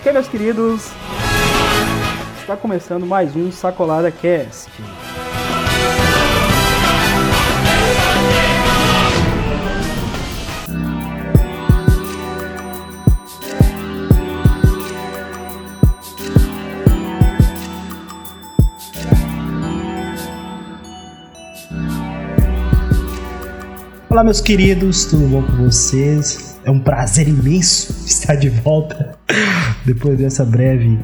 [0.00, 0.90] Ok, meus queridos,
[2.40, 4.68] está começando mais um Sacolada Cast.
[24.08, 26.55] Olá, meus queridos, tudo bom com vocês?
[26.66, 29.16] É um prazer imenso estar de volta
[29.84, 30.98] depois dessa breve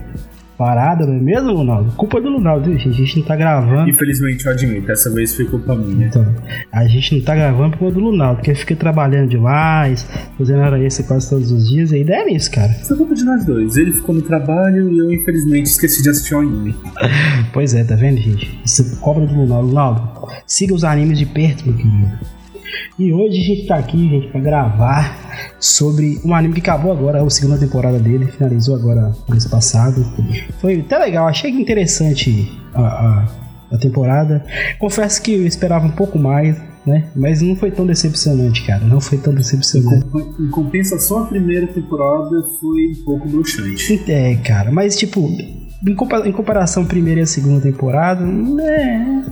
[0.58, 1.92] parada, não é mesmo, Ronaldo?
[1.92, 2.88] Culpa do Ronaldo, gente?
[2.88, 3.88] A gente não tá gravando.
[3.88, 6.06] Infelizmente, eu admito, essa vez foi culpa minha.
[6.06, 6.26] Então,
[6.72, 10.04] a gente não tá gravando por conta do Ronaldo, porque ele fica trabalhando demais,
[10.36, 12.72] fazendo hora extra quase todos os dias, e a ideia é isso, cara.
[12.72, 13.76] Isso é culpa de nós dois.
[13.76, 16.74] Ele ficou no trabalho e eu, infelizmente, esqueci de assistir o anime.
[17.52, 18.60] Pois é, tá vendo, gente?
[18.64, 19.68] Isso cobra do Ronaldo.
[19.68, 22.41] Ronaldo, siga os animes de perto, meu querido.
[22.98, 25.18] E hoje a gente tá aqui, gente, pra gravar
[25.60, 30.04] sobre um anime que acabou agora, a segunda temporada dele, finalizou agora mês passado.
[30.60, 33.28] Foi até legal, achei interessante a, a,
[33.72, 34.44] a temporada.
[34.78, 36.56] Confesso que eu esperava um pouco mais,
[36.86, 37.08] né?
[37.14, 38.84] Mas não foi tão decepcionante, cara.
[38.84, 40.06] Não foi tão decepcionante.
[40.40, 44.02] Em compensação, a primeira temporada foi um pouco bruxante.
[44.10, 45.28] É, cara, mas tipo,
[45.86, 49.24] em, compa- em comparação a primeira e a segunda temporada, né?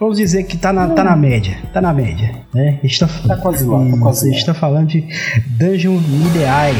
[0.00, 1.58] Vamos dizer que tá na, tá na média.
[1.72, 2.78] Tá na média, né?
[2.82, 4.34] A gente tá, Tá quase lá, tá quase A lá.
[4.34, 5.04] gente tá falando de
[5.58, 5.98] Dungeon
[6.30, 6.72] Ideai.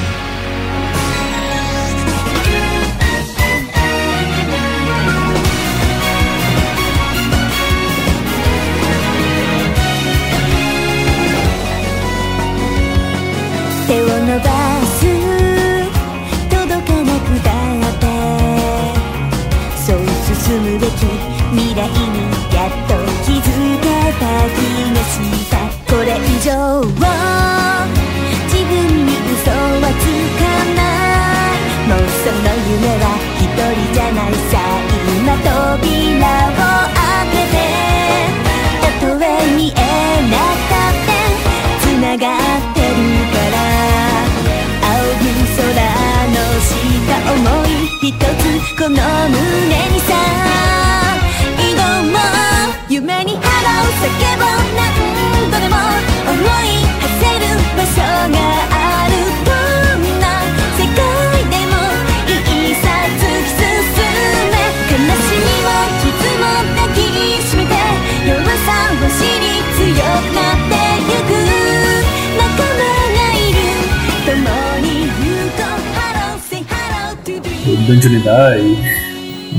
[77.89, 78.77] To the Dungeonidade.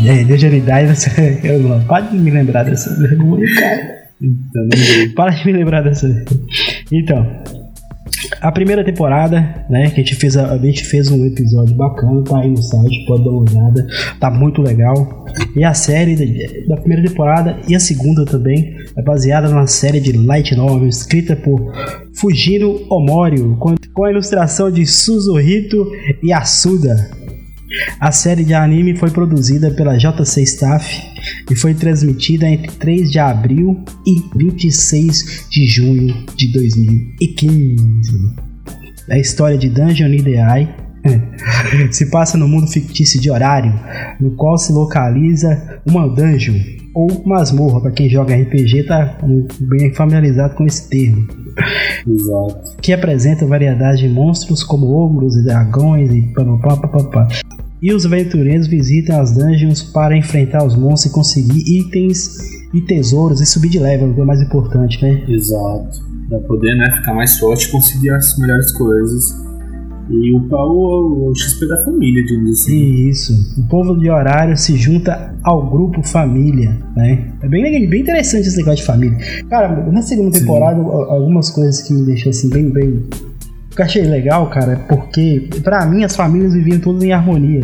[0.06, 1.40] É, Dungeon você...
[1.44, 4.00] eu não para de me lembrar dessa vergonha, cara.
[4.22, 4.70] Então.
[5.16, 6.08] Para de me lembrar dessa.
[6.92, 7.26] Então,
[8.42, 12.24] a primeira temporada, né, que a gente fez, a, a gente fez um episódio bacana,
[12.24, 13.88] tá aí no site, pode dar uma olhada,
[14.20, 15.26] tá muito legal.
[15.56, 20.00] E a série da, da primeira temporada e a segunda também é baseada na série
[20.00, 21.74] de light novel escrita por
[22.14, 25.90] Fujiro Omório, com, com a ilustração de Suzuhito
[26.24, 27.19] Yasuda.
[28.00, 31.02] A série de anime foi produzida pela JC Staff
[31.50, 38.36] e foi transmitida entre 3 de abril e 26 de junho de 2015.
[39.12, 40.76] A história de Dungeon Ideai
[41.92, 43.74] se passa no mundo fictício de horário,
[44.20, 46.58] no qual se localiza uma dungeon
[46.94, 49.18] ou masmorra, para quem joga RPG tá
[49.62, 51.28] bem familiarizado com esse termo
[52.08, 52.78] Exato.
[52.82, 57.28] que apresenta variedade de monstros como ogros e dragões e papapá.
[57.82, 62.38] E os aventureiros visitam as dungeons para enfrentar os monstros e conseguir itens
[62.74, 65.24] e tesouros e subir de level, que é o mais importante, né?
[65.28, 66.08] Exato.
[66.28, 69.24] Pra poder, né, ficar mais forte e conseguir as melhores coisas.
[70.12, 73.08] E upar o, o XP da família, digamos assim.
[73.10, 73.32] Isso.
[73.60, 77.32] O povo de horário se junta ao grupo família, né?
[77.44, 79.18] É bem, bem interessante esse negócio de família.
[79.50, 80.40] Cara, na segunda Sim.
[80.42, 83.04] temporada, al- algumas coisas que me deixou assim bem, bem.
[83.76, 87.62] Que eu achei legal, cara, porque pra mim as famílias viviam todas em harmonia.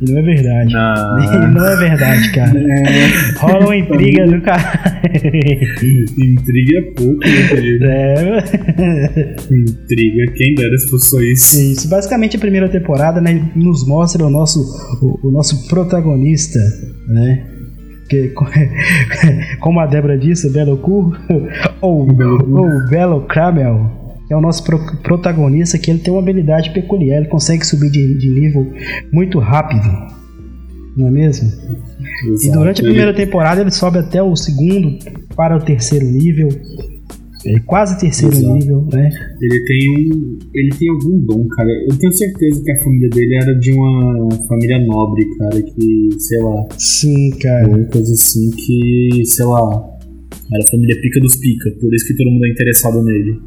[0.00, 0.72] E não é verdade.
[0.72, 1.50] Não.
[1.52, 2.52] não é verdade, cara.
[3.38, 5.02] Rola uma intriga do cara.
[6.18, 7.84] Intriga é pouco, meu querido.
[7.86, 8.44] É,
[9.50, 11.60] Intriga, quem dera se fosse só isso.
[11.60, 11.88] isso.
[11.88, 14.60] Basicamente a primeira temporada né, nos mostra o nosso,
[15.00, 16.58] o, o nosso protagonista,
[17.08, 17.46] né?
[18.08, 18.34] Que,
[19.60, 21.16] como a Débora disse, o Belo Cu,
[21.80, 26.22] ou ou o Belo Cramel, que é o nosso pro- protagonista, que ele tem uma
[26.22, 28.72] habilidade peculiar, ele consegue subir de, de nível
[29.12, 29.86] muito rápido,
[30.96, 31.48] não é mesmo?
[32.26, 32.58] E Exato.
[32.58, 34.98] durante a primeira temporada ele sobe até o segundo
[35.36, 36.48] para o terceiro nível.
[37.46, 38.54] É quase terceiro Exato.
[38.54, 39.10] nível, né?
[39.42, 40.38] Ele tem um.
[40.54, 41.68] Ele tem algum dom, cara.
[41.90, 46.38] Eu tenho certeza que a família dele era de uma família nobre, cara, que, sei
[46.38, 47.68] lá, Sim, cara.
[47.68, 49.60] uma coisa assim que, sei lá,
[50.54, 53.38] era a família pica dos pica, por isso que todo mundo é interessado nele.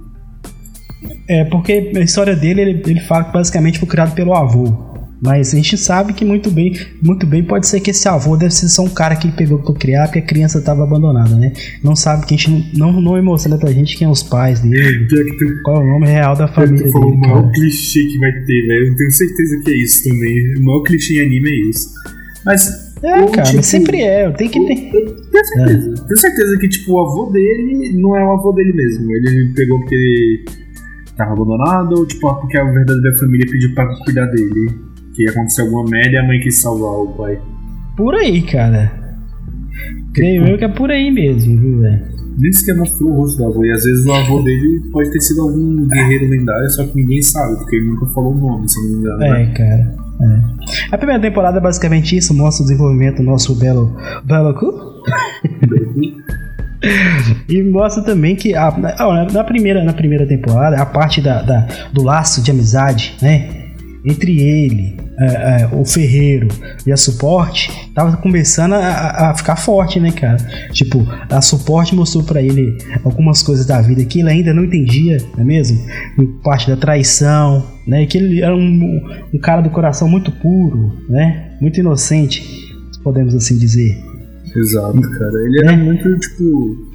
[1.27, 4.87] É, porque a história dele, ele, ele fala que basicamente foi criado pelo avô.
[5.21, 8.53] Mas a gente sabe que muito bem, muito bem pode ser que esse avô deve
[8.53, 11.53] ser só um cara que ele pegou pra criar porque a criança tava abandonada, né?
[11.83, 14.59] Não sabe que a gente não, não, não mostra pra gente quem é os pais
[14.59, 15.07] dele,
[15.63, 17.17] qual é o nome real da família falou dele.
[17.17, 17.53] o maior cara.
[17.53, 18.87] clichê que vai ter, velho.
[18.87, 20.57] Eu tenho certeza que é isso também.
[20.59, 21.89] O maior clichê em anime é isso.
[22.45, 22.87] Mas.
[23.03, 24.75] É, o cara, tipo, mas sempre é, tem que ter.
[24.75, 26.05] Tenho certeza.
[26.07, 29.11] Tenho certeza que, tipo, o avô dele não é o avô dele mesmo.
[29.15, 30.45] Ele pegou porque ele
[31.17, 34.79] tava abandonado ou, tipo, porque a verdadeira família pediu pra cuidar dele.
[35.15, 37.39] Que aconteceu alguma merda e a mãe quis salvar o pai.
[37.95, 38.91] Por aí, cara.
[40.13, 42.03] Creio eu que é por aí mesmo, viu, velho?
[42.37, 43.65] Nem sequer mostrou o rosto do avô.
[43.65, 47.19] E às vezes o avô dele pode ter sido algum guerreiro lendário, só que ninguém
[47.23, 49.17] sabe, porque ele nunca falou o nome, se não me engano.
[49.17, 49.43] né?
[49.43, 49.95] É, cara.
[50.21, 50.93] é.
[50.93, 53.95] A primeira temporada é basicamente isso, mostra o desenvolvimento do nosso belo.
[54.23, 54.71] Belo cu?
[57.49, 58.71] E mostra também que a-
[59.31, 63.49] na, primeira, na primeira temporada, a parte da, da- do laço de amizade, né?
[64.05, 65.25] Entre ele, é,
[65.63, 66.47] é, o ferreiro
[66.85, 70.37] e a suporte, tava começando a, a- ficar forte, né, cara?
[70.71, 75.17] Tipo, a suporte mostrou pra ele algumas coisas da vida que ele ainda não entendia,
[75.35, 75.77] não é mesmo?
[76.43, 78.05] Parte da traição, né?
[78.05, 79.01] Que ele era um,
[79.33, 81.51] um cara do coração muito puro, né?
[81.59, 82.43] Muito inocente,
[83.03, 84.06] podemos assim dizer.
[84.57, 85.45] Exato, cara.
[85.45, 85.75] Ele era É.
[85.77, 86.87] muito tipo.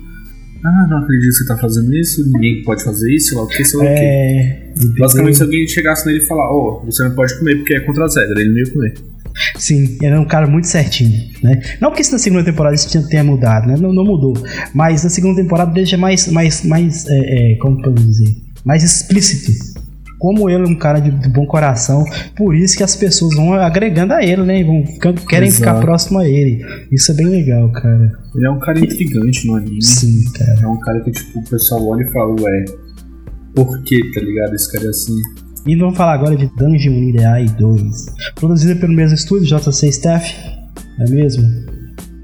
[0.64, 3.48] Ah, não acredito que você tá fazendo isso, ninguém pode fazer isso, sei lá o
[3.48, 4.00] que, sei lá o que.
[4.00, 4.62] É,
[4.98, 8.04] Basicamente, se alguém chegasse nele e falar, ó, você não pode comer porque é contra
[8.04, 8.94] as regras, ele não ia comer.
[9.58, 11.60] Sim, ele era um cara muito certinho, né?
[11.80, 13.74] Não que isso na segunda temporada isso tinha- tenha mudado, né?
[13.76, 14.34] Não, não mudou.
[14.72, 19.50] Mas na segunda temporada deixa mais, mais, mais é, é, como podemos dizer, mais explícito.
[20.22, 22.04] Como ele é um cara de, de bom coração,
[22.36, 24.62] por isso que as pessoas vão agregando a ele, né?
[24.62, 25.64] Vão ficando, querem Exato.
[25.64, 26.64] ficar próximo a ele.
[26.92, 28.12] Isso é bem legal, cara.
[28.32, 29.82] Ele é um cara intrigante no anime.
[29.82, 30.60] Sim, cara.
[30.62, 32.64] É um cara que, tipo, o pessoal olha e fala, ué,
[33.52, 34.54] por que, tá ligado?
[34.54, 35.16] Esse cara é assim.
[35.66, 37.82] E vamos falar agora de Dungeon Ideai 2.
[38.36, 40.32] Produzida pelo mesmo estúdio, JC Staff,
[41.00, 41.42] não é mesmo?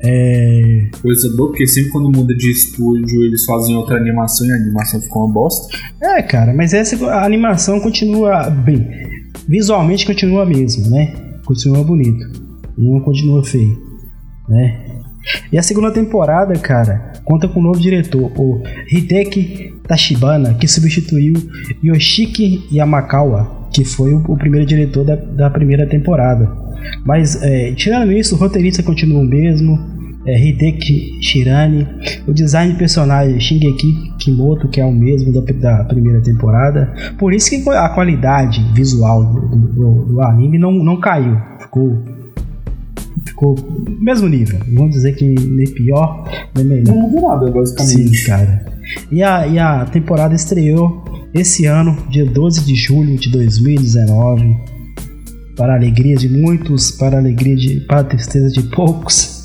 [0.03, 0.91] É.
[1.03, 5.01] Coisa boa, porque sempre quando muda de estúdio eles fazem outra animação e a animação
[5.01, 5.77] ficou uma bosta.
[6.01, 8.87] É, cara, mas essa a animação continua bem.
[9.49, 11.15] Visualmente continua a mesma, né?
[11.45, 12.25] Continua bonito.
[12.77, 13.77] Não continua feio,
[14.49, 14.89] né?
[15.53, 21.35] E a segunda temporada, cara, conta com um novo diretor, o Hideki Tachibana, que substituiu
[21.83, 26.68] Yoshiki Yamakawa, que foi o, o primeiro diretor da, da primeira temporada.
[27.05, 29.79] Mas, é, tirando isso, o roteirista continua o mesmo,
[30.27, 31.87] é, Hideki Shirani,
[32.27, 36.93] o design de personagem Shingeki Kimoto, que é o mesmo da, da primeira temporada.
[37.19, 41.99] Por isso que a qualidade visual do, do- do anime não, não caiu, ficou
[43.25, 44.59] ficou no mesmo nível.
[44.75, 46.95] Vamos dizer que nem pior, nem melhor.
[46.95, 48.27] Não mudou nada, Sim, basicamente.
[48.27, 48.65] cara.
[49.13, 51.05] E a, e a temporada estreou
[51.35, 54.57] esse ano, dia 12 de julho de 2019.
[55.59, 57.81] Para a alegria de muitos, para a alegria de.
[57.81, 59.45] para a tristeza de poucos.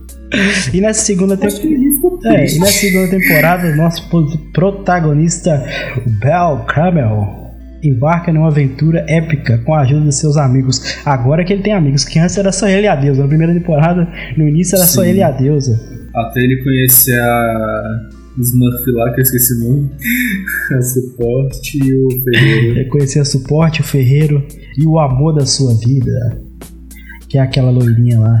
[0.72, 1.90] e nessa segunda temporada.
[2.24, 5.62] É, e na segunda temporada, o nosso pro- protagonista,
[6.06, 7.40] o Bel Camel,
[7.82, 10.98] embarca numa aventura épica com a ajuda de seus amigos.
[11.04, 13.22] Agora que ele tem amigos, que antes era só ele e a deusa.
[13.22, 15.08] Na primeira temporada, no início era só Sim.
[15.10, 15.78] ele e a deusa.
[16.14, 19.90] Até ele conhecer a Smurf lá, que eu esqueci o nome.
[20.76, 22.78] A suporte e o Ferreiro.
[22.80, 24.46] É conhecer a suporte, o ferreiro
[24.78, 26.40] e o amor da sua vida.
[27.28, 28.40] Que é aquela loirinha lá.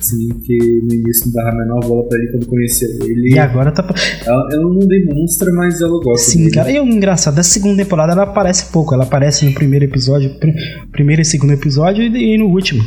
[0.00, 3.34] Sim, que no início não dava a menor bola pra ele quando conhecia ele.
[3.34, 3.86] E agora tá.
[4.24, 6.50] Ela, ela não demonstra, mas ela gosta Sim, dele.
[6.52, 6.70] cara.
[6.72, 8.94] E o engraçado, da segunda temporada ela aparece pouco.
[8.94, 10.54] Ela aparece no primeiro episódio, pr-
[10.90, 12.82] primeiro e segundo episódio e, e no último.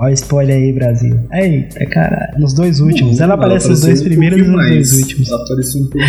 [0.00, 1.14] Olha o spoiler aí, Brasil.
[1.30, 2.40] Eita, caralho.
[2.40, 3.20] Nos dois últimos.
[3.20, 5.28] ela aparece nos dois um primeiros e nos pouquinho dois últimos.
[5.28, 6.06] Ela apareceu, um pouco,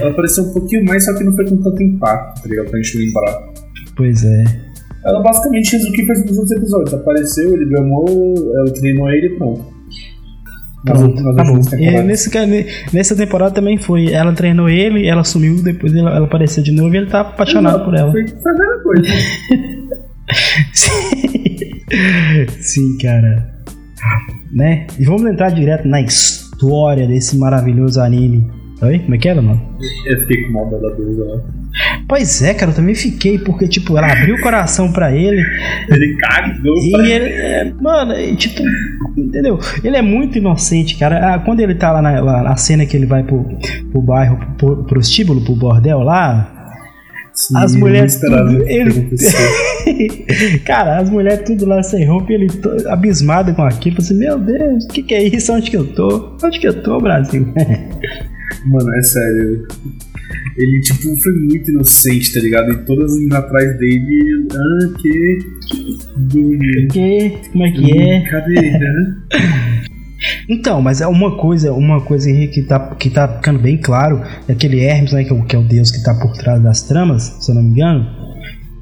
[0.00, 2.70] ela apareceu um pouquinho mais, só que não foi com tanto impacto, tá ligado?
[2.70, 3.38] Pra gente lembrar.
[3.96, 4.44] Pois é.
[5.04, 6.94] Ela basicamente fez o que fez nos outros episódios.
[6.94, 9.74] Apareceu, ele gamou, ela treinou ele e pronto.
[10.86, 11.54] Nas Pronto, tá nas bom.
[11.54, 12.06] últimas E temporadas.
[12.06, 14.10] nesse, nessa temporada também foi.
[14.10, 17.84] Ela treinou ele, ela sumiu, depois ela, ela apareceu de novo e ele tá apaixonado
[17.84, 18.10] por ela.
[18.10, 19.08] Foi, foi a mesma coisa.
[22.60, 23.54] Sim, cara.
[24.52, 24.86] Né?
[24.98, 28.50] E vamos entrar direto na história desse maravilhoso anime.
[28.82, 28.98] Oi?
[28.98, 29.60] Como é que era, mano?
[30.06, 31.40] Eu fiquei com mal da deusa lá.
[32.06, 35.42] Pois é, cara, eu também fiquei, porque, tipo, ela abriu o coração pra ele.
[35.88, 38.62] Ele cagou E pra ele, é, mano, tipo,
[39.16, 39.58] entendeu?
[39.82, 41.34] Ele é muito inocente, cara.
[41.34, 43.44] Ah, quando ele tá lá na, na cena que ele vai pro,
[43.90, 46.53] pro bairro, pro prostíbulo, pro bordel lá,
[47.34, 49.08] Sim, as mulheres tudo- ele-
[50.64, 52.46] cara, as mulheres tudo lá sem roupa, e ele
[52.88, 55.52] abismado com aquilo, assim, meu Deus, o que, que é isso?
[55.52, 56.36] Onde que eu tô?
[56.42, 57.44] Onde que eu tô, Brasil?
[58.66, 59.66] Mano, é sério.
[60.56, 62.72] Ele, tipo, foi muito inocente, tá ligado?
[62.72, 64.46] E todas indo atrás dele.
[64.52, 65.38] Ah, que.
[66.16, 66.88] Do.
[66.92, 68.20] que, como é que é?
[68.30, 69.16] Cadeira.
[70.48, 74.22] Então, mas é uma coisa, uma coisa Henrique, que tá, que tá ficando bem claro,
[74.48, 76.62] é aquele Hermes, né, que é, o, que é o deus que tá por trás
[76.62, 78.06] das tramas, se eu não me engano,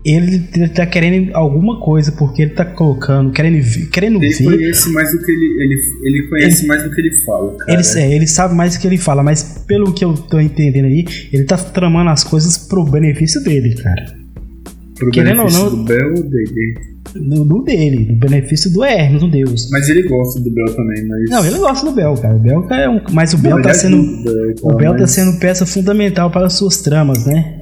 [0.04, 4.90] ele, ele tá querendo alguma coisa, porque ele tá colocando, querendo, querendo Ele ver, conhece
[4.92, 5.62] mais do que ele.
[5.62, 7.56] Ele, ele conhece mais do que ele fala.
[7.56, 7.72] Cara.
[7.72, 10.86] ele, é, ele sabe mais do que ele fala, mas pelo que eu tô entendendo
[10.86, 14.04] aí, ele tá tramando as coisas pro benefício dele, cara.
[14.96, 16.91] Pro querendo ou benefício não- do Bel ou dele.
[17.14, 19.68] Do, do dele, do benefício do Hermes, um deus.
[19.70, 21.30] Mas ele gosta do Bel também, mas.
[21.30, 22.34] Não, ele gosta do Bel, cara.
[22.34, 24.92] O Bel é um, mas o Bel ele tá sendo ajuda e tal, O Bel
[24.94, 27.58] tá mas- sendo peça fundamental para as suas tramas, né?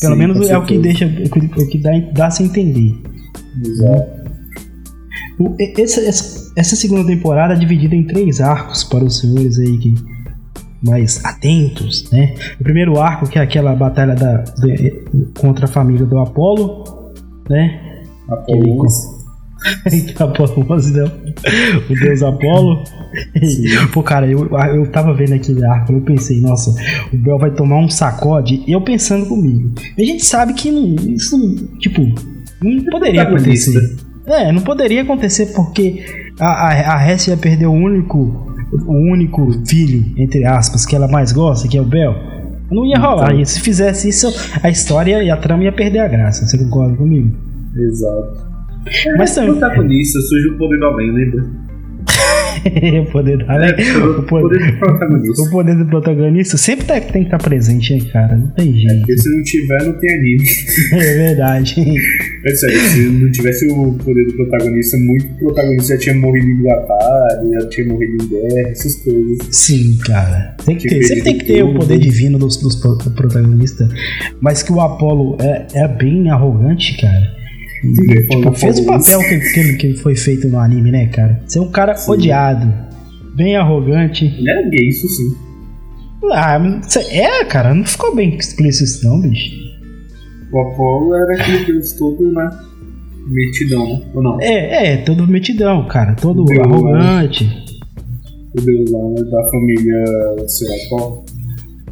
[0.00, 2.94] Pelo Sim, menos é o que deixa, o que- dá, dá a se entender.
[3.66, 4.20] Exato.
[5.38, 9.78] O- essa, essa, essa segunda temporada é dividida em três arcos para os senhores aí
[9.78, 9.94] que
[10.82, 12.34] mais atentos, né?
[12.60, 14.92] O primeiro arco que é aquela batalha da, de-
[15.38, 17.12] contra a família do Apolo,
[17.48, 17.86] né?
[18.30, 19.20] Apolo 11.
[20.18, 21.06] Apolo 11, não.
[21.88, 22.82] O deus Apolo.
[23.92, 26.70] Pô, cara, eu, eu tava vendo aquele arco, eu pensei, nossa,
[27.12, 29.74] o Bel vai tomar um sacode, eu pensando comigo.
[29.98, 32.00] A gente sabe que não, isso, não, tipo,
[32.62, 33.96] não poderia acontecer.
[34.26, 36.04] É, não poderia acontecer porque
[36.38, 38.18] a, a, a Hess ia perder o único,
[38.86, 42.14] o único filho, entre aspas, que ela mais gosta, que é o Bel.
[42.70, 43.30] Não ia rolar.
[43.30, 43.40] Então.
[43.40, 44.32] E se fizesse isso,
[44.62, 46.46] a história e a trama ia perder a graça.
[46.46, 47.49] Você concorda comigo?
[47.76, 48.50] Exato.
[49.18, 49.50] Mas também.
[49.52, 51.44] protagonista surge o poder do além, lembra?
[53.00, 55.42] o poder da É, o poder, do protagonista.
[55.42, 58.36] o poder do protagonista sempre tá- tem que estar presente, né, cara?
[58.36, 58.98] Não tem jeito.
[59.00, 60.44] Porque se não tiver, não tem anime.
[60.92, 61.74] É verdade.
[62.44, 66.62] É sério, se não tivesse o poder do protagonista, muito protagonista já tinha morrido em
[66.62, 69.38] batalha, já tinha morrido em guerra, essas coisas.
[69.50, 70.56] Sim, cara.
[70.64, 73.88] Tem que ter, sempre tem que ter o poder divino dos, dos pro- do protagonista.
[74.40, 77.39] Mas que o Apollo é, é bem arrogante, cara.
[77.80, 81.42] Tipo, fez o papel que, que, que foi feito no anime, né, cara?
[81.46, 82.12] Ser um cara Sim.
[82.12, 82.72] odiado,
[83.34, 84.26] bem arrogante.
[84.26, 85.34] Ele era gay, isso sim.
[86.32, 86.60] Ah,
[87.10, 89.50] é, cara, não ficou bem explícito isso não, bicho.
[90.52, 92.50] O Apolo era aquele deus todo, né?
[93.26, 94.02] Metidão, né?
[94.14, 94.40] Ou não?
[94.40, 97.44] É, é, todo metidão, cara, todo Meu, arrogante.
[98.54, 100.04] O deus lá né, da família,
[100.88, 101.24] qual.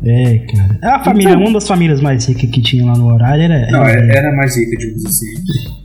[0.04, 0.78] É, cara.
[0.96, 3.70] A família, Então- uma das famílias mais ricas que tinha lá no horário era.
[3.70, 5.26] Não, era- era, era mais rica, digamos assim.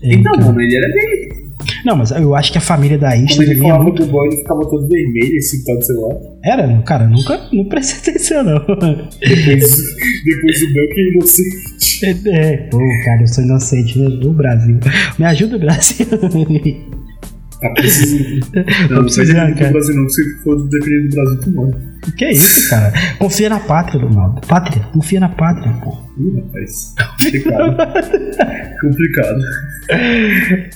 [0.04, 0.46] é, Então, cara.
[0.46, 1.44] mano, ele era gay.
[1.86, 4.06] Não, mas eu acho que a família da Ishtar Quando ele falava muito.
[4.06, 6.16] do boy, ele ficava todo vermelho, assim, tal, sei lá.
[6.44, 8.60] Era, cara, nunca não prestei atenção, não.
[8.60, 9.16] Depois,
[10.26, 11.84] depois o Bel que é inocente.
[12.30, 14.08] É, pô, cara, eu sou inocente, né?
[14.26, 14.78] O Brasil.
[15.18, 16.06] Me ajuda, Brasil.
[17.64, 18.46] Tá precisando.
[18.54, 19.72] Não, não vai precisando, depender cara.
[19.72, 20.10] Brasil, não.
[20.10, 21.74] Se for depender do Brasil, tu morre.
[22.18, 22.94] que isso, cara?
[23.18, 24.42] Confia na pátria, Ronaldo.
[24.46, 25.98] Pátria, confia na pátria, pô.
[26.20, 26.94] Ih, rapaz.
[27.18, 27.78] Complicado.
[28.82, 29.40] Complicado.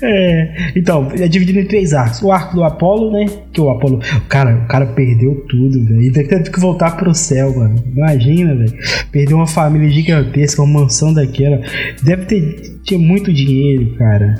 [0.01, 2.21] É, então, é dividido em três arcos.
[2.21, 3.25] O arco do Apolo, né?
[3.51, 3.99] Que o Apolo.
[4.29, 6.01] Cara, o cara perdeu tudo, velho.
[6.01, 7.83] E teve que voltar pro céu, mano.
[7.85, 8.73] Imagina, velho.
[9.11, 11.61] Perdeu uma família gigantesca, uma mansão daquela.
[12.01, 12.79] Deve ter.
[12.83, 14.35] Tinha muito dinheiro, cara.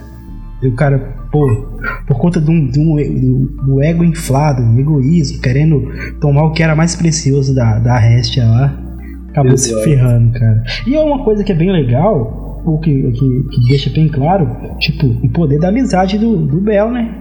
[0.64, 0.98] E o cara,
[1.38, 1.68] pô,
[2.08, 6.52] por conta de um, de um, do, do ego inflado, um egoísmo, querendo tomar o
[6.52, 8.84] que era mais precioso da, da Restia lá.
[9.30, 9.84] Acabou se Exato.
[9.84, 10.64] ferrando, cara.
[10.88, 14.50] E é uma coisa que é bem legal, o que, que, que deixa bem claro,
[14.80, 17.14] tipo, o poder da amizade do, do Bel, né?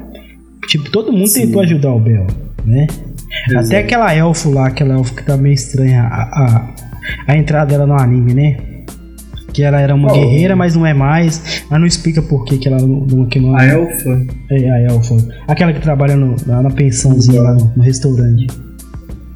[0.67, 1.47] Tipo, todo mundo Sim.
[1.47, 2.27] tentou ajudar o Bel,
[2.65, 2.87] né?
[3.55, 6.75] Até aquela elfo lá, aquela elfo que tá meio estranha, a, a,
[7.29, 8.57] a entrada dela no anime, né?
[9.57, 10.15] Que ela era uma Oh.
[10.15, 11.65] guerreira, mas não é mais.
[11.71, 15.17] Mas não explica por que, que ela não, que não A Elfa, é a elfa.
[15.49, 18.47] Aquela que trabalha no, lá na pensãozinha, lá no, no restaurante.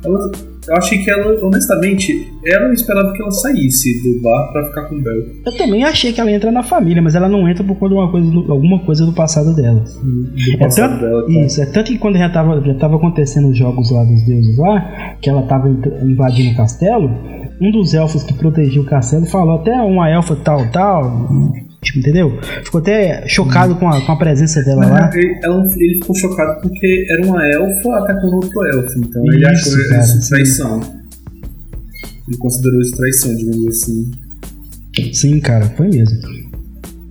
[0.05, 0.31] ela,
[0.69, 4.97] eu achei que ela, honestamente, ela esperava que ela saísse do bar pra ficar com
[4.97, 5.23] o Bel.
[5.47, 8.01] Eu também achei que ela entra na família, mas ela não entra por conta de
[8.01, 9.83] uma coisa, alguma coisa do passado dela.
[10.03, 11.23] Do É passado tanto, dela.
[11.25, 11.33] tá?
[11.33, 14.57] isso, é tanto que quando já tava, já tava acontecendo os jogos lá dos deuses
[14.59, 15.69] lá, que ela tava
[16.03, 17.11] invadindo o castelo,
[17.61, 21.29] um dos elfos que protegia o castelo falou até uma elfa tal, tal,
[21.83, 22.39] tipo, entendeu?
[22.65, 25.01] Ficou até chocado com a, com a presença dela lá.
[25.07, 28.99] Mas ele, ela- ele ficou chocado porque era uma elfa atacando outro elfo.
[28.99, 30.29] Então ele Isso, achou cara, isso sim.
[30.31, 30.81] traição.
[32.29, 34.11] Ele considerou isso traição, digamos assim.
[35.13, 36.19] Sim, cara, foi mesmo.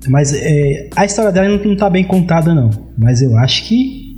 [0.07, 2.69] Mas é, a história dela não, não tá bem contada, não.
[2.97, 4.08] Mas eu acho que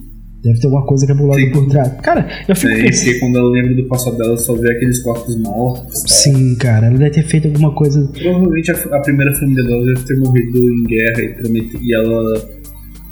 [0.44, 1.52] deve ter alguma coisa cabulosa Sim.
[1.52, 1.92] por trás.
[2.02, 3.20] Cara, eu fico É, pensando.
[3.20, 6.02] quando ela lembra do passado dela, só vê aqueles corpos mortos.
[6.04, 6.08] tá?
[6.10, 8.10] Sim, cara, ela deve ter feito alguma coisa.
[8.22, 12.61] Provavelmente a, a primeira família dela deve ter morrido em guerra e, e ela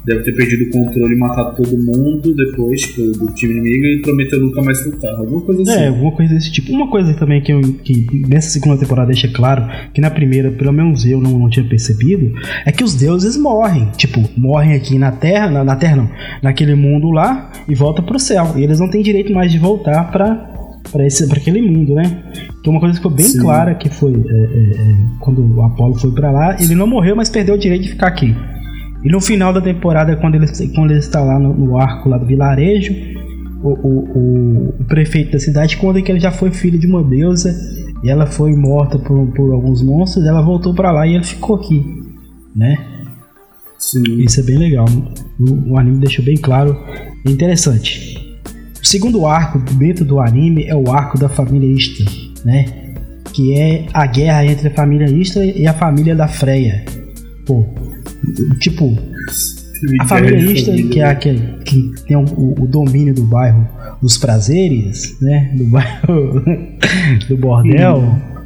[0.05, 4.01] deve ter perdido o controle e matado todo mundo depois, tipo, do time inimigo e
[4.01, 5.15] prometeu nunca mais voltar.
[5.15, 5.71] Alguma coisa assim.
[5.71, 6.71] É, alguma coisa desse tipo.
[6.71, 10.71] Uma coisa também que, eu, que nessa segunda temporada deixa claro, que na primeira, pelo
[10.71, 12.33] menos eu não, não tinha percebido,
[12.65, 13.89] é que os deuses morrem.
[13.97, 16.09] Tipo, morrem aqui na Terra, na, na Terra não,
[16.41, 18.53] naquele mundo lá e voltam pro céu.
[18.55, 20.47] E eles não têm direito mais de voltar pra.
[20.91, 22.23] Pra, esse, pra aquele mundo, né?
[22.63, 23.41] Que é uma coisa que ficou bem Sim.
[23.41, 27.15] clara que foi é, é, é, quando o Apolo foi pra lá, ele não morreu,
[27.15, 28.33] mas perdeu o direito de ficar aqui.
[29.03, 32.17] E no final da temporada, quando ele, quando ele está lá no, no arco lá
[32.17, 32.93] do vilarejo,
[33.63, 37.53] o, o, o- prefeito da cidade conta que ele já foi filho de uma deusa
[38.03, 41.55] e ela foi morta por, por alguns monstros, ela voltou pra lá e ele ficou
[41.57, 41.85] aqui,
[42.55, 42.75] né?
[43.77, 44.03] Sim.
[44.19, 44.85] Isso é bem legal.
[45.39, 46.77] O, o anime deixou bem claro
[47.25, 48.17] e interessante.
[48.81, 52.03] O segundo arco dentro do anime é o arco da família Ista,
[52.43, 52.65] né?
[53.33, 56.83] Que é a guerra entre a família Ista e a família da Freya.
[57.45, 57.65] Pô,
[58.59, 58.97] tipo,
[60.01, 61.33] a família Ista, que é a que,
[61.65, 62.23] que tem o,
[62.61, 63.67] o- domínio do bairro
[64.01, 65.51] dos prazeres, né?
[65.55, 66.43] Do bairro
[67.29, 68.03] do bordel,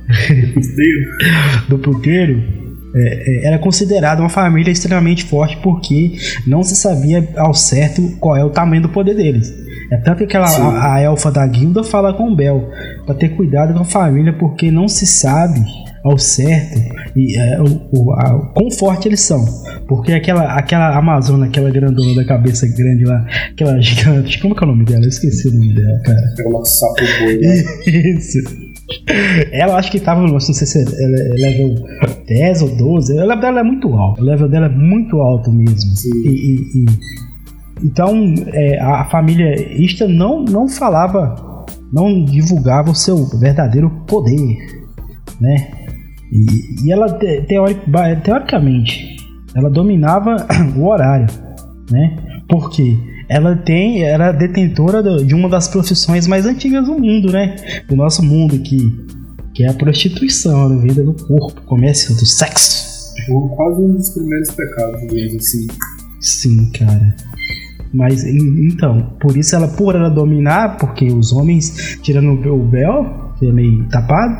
[1.69, 2.41] do puteiro,
[2.95, 8.35] é, é, era considerada uma família extremamente forte porque não se sabia ao certo qual
[8.37, 9.51] é o tamanho do poder deles.
[9.91, 12.69] É tanto que aquela, a, a elfa da guilda fala com o Bel
[13.05, 15.61] para ter cuidado com a família porque não se sabe
[16.03, 16.79] ao certo
[17.15, 19.43] e é, o, o, a- o quão forte eles são.
[19.87, 24.67] Porque aquela, aquela Amazona, aquela grandona da cabeça grande lá, aquela gigante, como que é
[24.67, 25.03] o nome dela?
[25.03, 26.19] Eu esqueci o nome dela, cara.
[26.33, 27.53] Aquela sapo boi lá.
[28.17, 28.39] Isso.
[29.51, 31.75] Ela acho que tava, não sei se é ela é level
[32.27, 33.13] 10 ou 12.
[33.13, 34.21] O level dela é muito alto.
[34.21, 35.91] O level dela é muito alto mesmo.
[36.25, 36.85] E, e- e-
[37.83, 44.57] então é, a, a família Ista não, não falava, não divulgava o seu verdadeiro poder,
[45.41, 45.71] né?
[46.35, 47.79] E, e ela te- teori-
[48.23, 49.15] teoricamente
[49.55, 50.35] ela dominava
[50.75, 51.27] o horário,
[51.91, 52.17] né?
[52.49, 52.97] Porque
[53.29, 57.55] ela tem, era detentora de uma das profissões mais antigas do mundo, né?
[57.87, 59.13] Do nosso mundo que
[59.53, 63.13] que é a prostituição, a venda do corpo, comércio do sexo.
[63.13, 65.67] Tipo, Quase um dos primeiros pecados, digamos assim.
[66.19, 67.15] Sim, cara.
[67.93, 73.31] Mas en- então, por isso ela, por ela dominar, porque os homens, tirando o Bel,
[73.37, 74.35] que é meio tapado,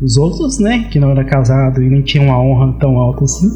[0.00, 3.48] os outros, né, que não era casado e nem tinha uma honra tão alta assim,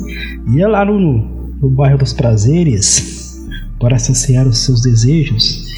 [0.54, 3.46] ia lá no, no, bairro dos prazeres
[3.78, 5.69] para saciar os seus desejos.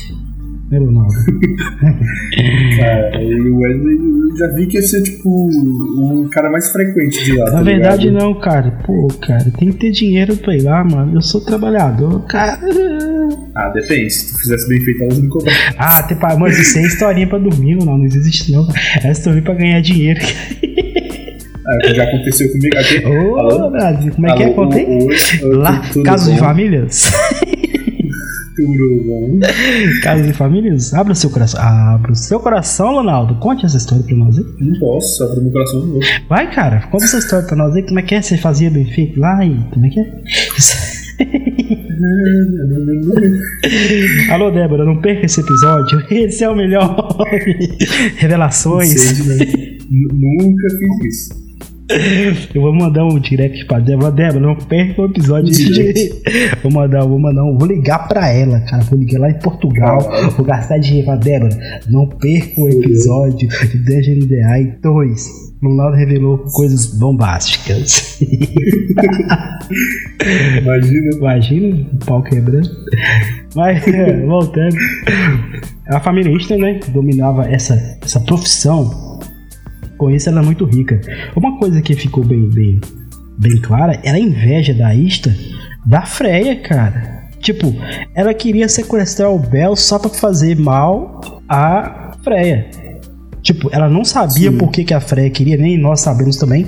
[0.73, 1.13] Né, Ronaldo?
[2.79, 3.97] Cara, e o Wesley,
[4.31, 7.45] eu já vi que ia ser, tipo, um cara mais frequente de lá.
[7.45, 8.23] Na tá verdade, ligado?
[8.25, 8.71] não, cara.
[8.87, 11.15] Pô, cara, tem que ter dinheiro pra ir lá, mano.
[11.15, 12.59] Eu sou trabalhador, cara.
[13.55, 14.09] Ah, depende.
[14.11, 15.61] Se tu fizesse bem feito, elas não cobravam.
[15.77, 18.67] Ah, pra, mas isso é historinha pra dormir, não, não existe não.
[19.05, 20.21] É historinha pra ganhar dinheiro.
[21.65, 23.07] Ah, já aconteceu comigo aqui.
[23.07, 23.71] Ô, Alô?
[23.71, 24.51] Brasil, como é que é?
[24.53, 25.09] Contei?
[25.45, 27.13] Lá, tu- tudo casos de famílias.
[30.03, 30.93] Casos de famílias.
[30.95, 31.61] Abra o seu coração.
[31.61, 33.35] Abra o seu coração, Ronaldo.
[33.37, 34.45] Conte essa história pra nós aí.
[34.61, 36.01] Não posso, abre meu coração de novo.
[36.29, 37.83] Vai, cara, conta essa história pra nós aí.
[37.83, 38.23] Como é que é?
[38.23, 40.13] Você fazia bem feito lá e como é que é?
[44.31, 46.03] Alô, Débora, não perca esse episódio.
[46.11, 46.97] Esse é o melhor.
[48.17, 49.01] Revelações.
[49.01, 49.37] Sei, né?
[49.91, 51.42] Nunca fiz isso.
[52.55, 54.11] Eu vou mandar um direct pra Débora.
[54.11, 55.53] Débora, não perca o episódio.
[56.63, 57.57] Vou mandar, vou mandar um.
[57.59, 58.83] Vou ligar pra ela, cara.
[58.85, 59.99] Vou ligar lá em Portugal.
[60.03, 60.31] Caralho.
[60.31, 61.57] Vou gastar dinheiro pra Débora.
[61.89, 65.53] Não perca o episódio de Dungeon DI 2.
[65.63, 68.21] O Lauro revelou coisas bombásticas.
[70.61, 71.11] Imagina.
[71.17, 72.69] Imagina o pau quebrando.
[73.55, 74.77] Mas, é, voltando.
[75.87, 76.81] A família Easter, né?
[76.89, 79.12] Dominava essa, essa profissão.
[80.03, 81.01] Com isso, ela é muito rica.
[81.37, 82.81] Uma coisa que ficou bem, bem,
[83.39, 85.33] bem clara era a inveja da Ista
[85.87, 87.29] da Freya, cara.
[87.39, 87.73] Tipo,
[88.13, 92.69] ela queria sequestrar o Bel só pra fazer mal a Freya.
[93.43, 94.59] Tipo, ela não sabia Sim.
[94.59, 96.65] por que, que a Freya queria, nem nós sabemos também,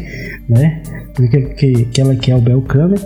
[0.48, 0.80] né?
[1.16, 3.00] Porque que, que ela quer o Bel Kamen.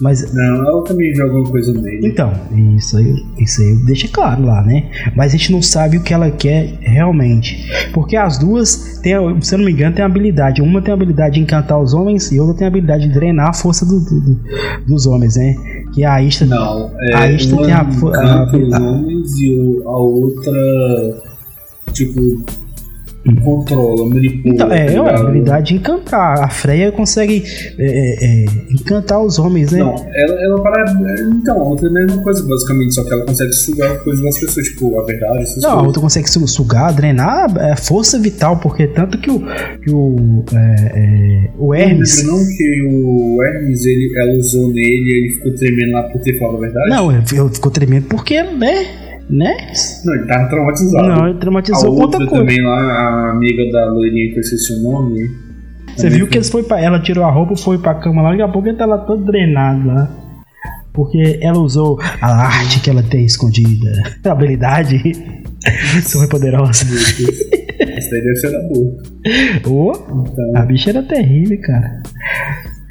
[0.00, 2.08] Mas Não, ela também joga alguma coisa nele.
[2.08, 2.32] então,
[2.76, 4.90] isso aí, isso aí deixa claro lá, né?
[5.14, 7.64] Mas a gente não sabe o que ela quer realmente.
[7.92, 10.60] Porque as duas, têm, se eu não me engano, tem a habilidade.
[10.60, 13.50] Uma tem a habilidade de encantar os homens e outra tem a habilidade de drenar
[13.50, 14.40] a força do- do- do-
[14.86, 15.54] dos homens, né?
[15.94, 16.44] Que a Ista.
[16.44, 21.22] Não, é, A Ista tem a a- os a- homens e a outra,
[21.92, 22.44] tipo,
[23.42, 24.54] controla, manipula.
[24.54, 26.42] Então, é, tá é uma habilidade de encantar.
[26.44, 27.42] A Freya consegue
[27.78, 29.78] é, é, é, encantar os homens, né?
[29.80, 30.84] Não, ela, ela para.
[31.36, 34.38] Então, a outra é a mesma coisa, basicamente, só que ela consegue sugar coisas das
[34.38, 35.86] pessoas, tipo, a verdade, essas Não, a coisas.
[35.86, 39.40] outra consegue su- sugar, drenar é força vital, porque tanto que o,
[39.82, 42.18] que o, é, é, o Hermes.
[42.18, 46.20] Lembra não que o Hermes, ele, ela usou nele e ele ficou tremendo lá por
[46.20, 46.88] ter falado a verdade?
[46.90, 49.03] Não, ele ficou tremendo porque, né?
[49.28, 49.56] Né?
[50.04, 51.08] Não, ele tava traumatizado.
[51.08, 52.44] Não, ele a traumatizou com outra outra coisa.
[52.44, 55.30] também lá, a amiga da loirinha que eu esqueci o nome.
[55.96, 58.42] Você viu que eles foi pra, ela tirou a roupa, foi pra cama lá, daqui
[58.42, 60.10] a pouco ele tá lá todo drenado lá.
[60.92, 63.90] Porque ela usou a arte que ela tem escondida,
[64.24, 65.00] a habilidade
[66.02, 66.84] super poderosa.
[67.80, 68.92] Essa daí deve ser da boa.
[69.66, 72.02] Ô, Então, a bicha era terrível, cara.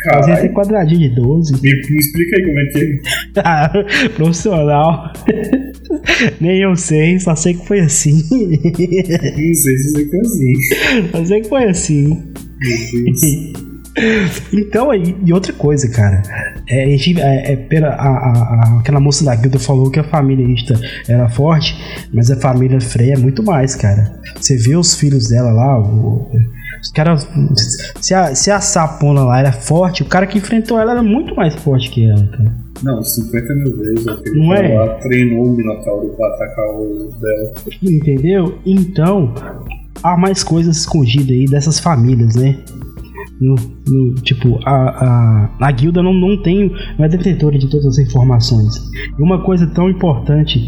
[0.03, 0.53] Caralho.
[0.53, 1.53] quadradinho de 12.
[1.61, 3.41] Me, me explica aí como é que é.
[3.43, 3.71] Ah,
[4.15, 5.13] profissional.
[6.41, 8.15] Nem eu sei, só sei que foi assim.
[8.31, 11.07] Não sei se quer assim.
[11.11, 12.07] Só sei que foi assim.
[12.61, 13.53] Meu Deus.
[14.51, 16.23] Então, e, e outra coisa, cara.
[16.67, 20.03] É, a gente- é, é pela, a, a- aquela moça da guilda falou que a
[20.03, 21.75] família Ista era forte,
[22.11, 24.19] mas a família Freya é muito mais, cara.
[24.35, 26.27] Você vê os filhos dela lá, o-
[26.83, 27.27] os caras.
[28.01, 31.33] Se a, se a sapona lá era forte, o cara que enfrentou ela era muito
[31.35, 32.53] mais forte que ela, cara.
[32.83, 34.07] Não, 50 mil vezes.
[34.07, 34.77] Aquele Não é?
[34.77, 37.53] lá treinou o Minotauro pra atacar o dela.
[37.81, 38.57] Entendeu?
[38.65, 39.33] Então,
[40.03, 42.57] há mais coisas escondidas aí dessas famílias, né?
[43.39, 43.55] No,
[43.87, 47.97] no- tipo, a, a, a guilda não, não tem, não é detentora de todas as
[47.99, 48.75] informações.
[49.17, 50.59] E uma coisa tão importante,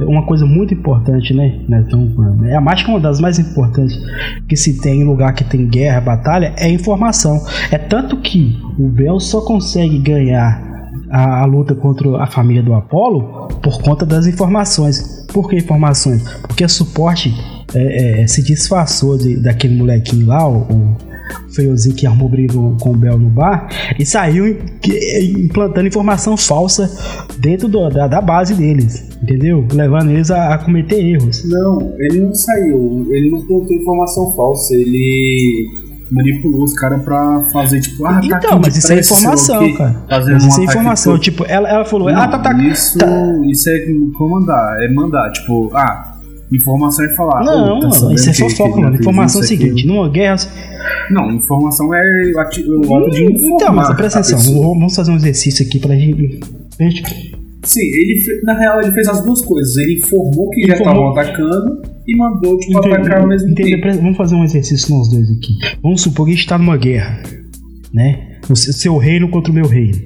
[0.00, 1.60] uma coisa muito importante, né?
[1.68, 3.96] Não é, tão, é a mais uma das mais importantes
[4.48, 7.40] que se tem em lugar que tem guerra, batalha, é informação.
[7.70, 10.62] É tanto que o Bel só consegue ganhar
[11.10, 15.24] a, a luta contra a família do Apolo por conta das informações.
[15.32, 16.22] Por que informações?
[16.42, 17.32] Porque a suporte
[17.74, 20.96] é, é, se disfarçou de- daquele molequinho lá, o, o
[21.54, 24.58] feiozinho que armou briga com o Bel no bar, e saiu
[25.38, 26.90] implantando informação falsa
[27.38, 29.66] dentro do- da, da base deles, entendeu?
[29.72, 31.44] Levando eles a, a cometer erros.
[31.48, 33.06] Não, ele não saiu.
[33.10, 34.74] Ele não plantou informação falsa.
[34.74, 35.66] Ele
[36.10, 40.04] manipulou os caras pra fazer, tipo, ah, tá Então, mas isso é informação, o cara.
[40.08, 41.18] Fazendo Mas isso é informação.
[41.18, 42.98] Tipo, ela, ela falou, Não, ah, tá, tá, isso,
[43.50, 43.78] isso é
[44.16, 46.13] comandar, é mandar, tipo, ah,
[46.52, 47.44] informação é falar.
[47.44, 48.96] Não, "Ô, tá sabendo isso é fofoca, mano.
[48.96, 50.36] Informação é o seguinte: aquilo?" numa guerra.
[51.10, 52.02] Não, informação é
[52.34, 52.60] o ato
[53.10, 53.54] de informar.
[53.54, 56.40] Então, mas presta atenção, vamos fazer um exercício aqui pra gente.
[56.76, 59.74] pra gente- Sim, ele na real ele fez as duas coisas.
[59.78, 63.86] Ele informou que já estavam atacando e mandou, tipo, atacar ao mesmo tempo.
[64.02, 65.54] Vamos fazer um exercício nós dois aqui.
[65.82, 67.22] Vamos supor que a gente tá numa guerra,
[67.94, 68.36] né?
[68.50, 69.96] O se- seu reino contra o meu reino.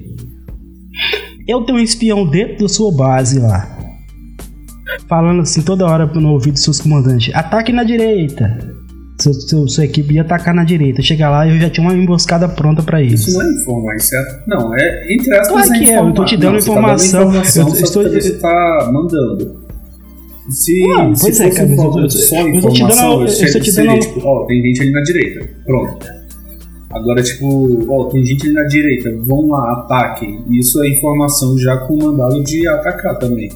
[1.47, 3.77] Eu tenho um espião dentro da sua base lá.
[5.09, 8.77] Falando assim toda hora no ouvido dos seus comandantes: ataque na direita.
[9.19, 11.01] Seu, seu- sua equipe ia atacar na direita.
[11.01, 13.27] Chegar lá e eu já tinha uma emboscada pronta pra eles.
[13.27, 14.43] Isso não é informar, isso é.
[14.47, 15.67] Não, é entre aspas.
[15.67, 18.03] Claro que é, eu tô te dando Não, você tá informação, informação, eu só estou-
[18.03, 19.59] você tá mandando.
[20.49, 23.21] Se, Ah, se pois é, cara, eu- informa- eu- só eu tô te dando- informação,
[23.21, 25.49] eu seria, estou te dando- tipo, ó, tem gente ali na direita.
[25.65, 26.07] Pronto.
[26.91, 30.43] Agora, tipo, ó, tem gente ali na direita, vão lá, ataquem.
[30.49, 33.49] Isso é informação já com mandado de atacar também.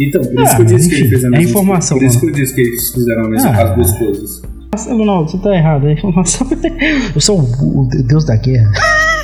[0.00, 2.20] Então, por isso que eu disse que enfim, ele fez a é informação, Por isso
[2.20, 3.62] que eu disse que eles fizeram a mesma, Ah.
[3.62, 4.42] as duas coisas.
[4.72, 5.86] Nossa, Ronaldo, você tá errado.
[5.86, 6.46] É informação.
[7.14, 8.72] Eu sou o, o deus da guerra.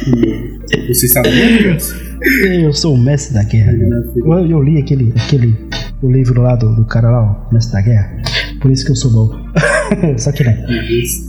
[0.88, 1.98] Vocês sabem mesmo?
[2.44, 3.72] Eu sou o mestre da guerra.
[4.16, 5.56] Eu, eu li aquele, aquele
[6.02, 8.22] o livro lá do, do cara lá, o mestre da guerra.
[8.60, 9.30] Por isso que eu sou bom.
[10.18, 10.52] Só que não.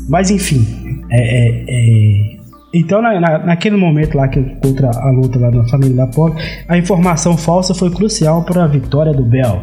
[0.09, 0.65] Mas enfim.
[1.11, 2.38] É, é, é,
[2.73, 6.35] Então, na, na- naquele momento lá que contra a luta lá da família da Polo,
[6.67, 9.61] a informação falsa foi crucial para a vitória do Bel.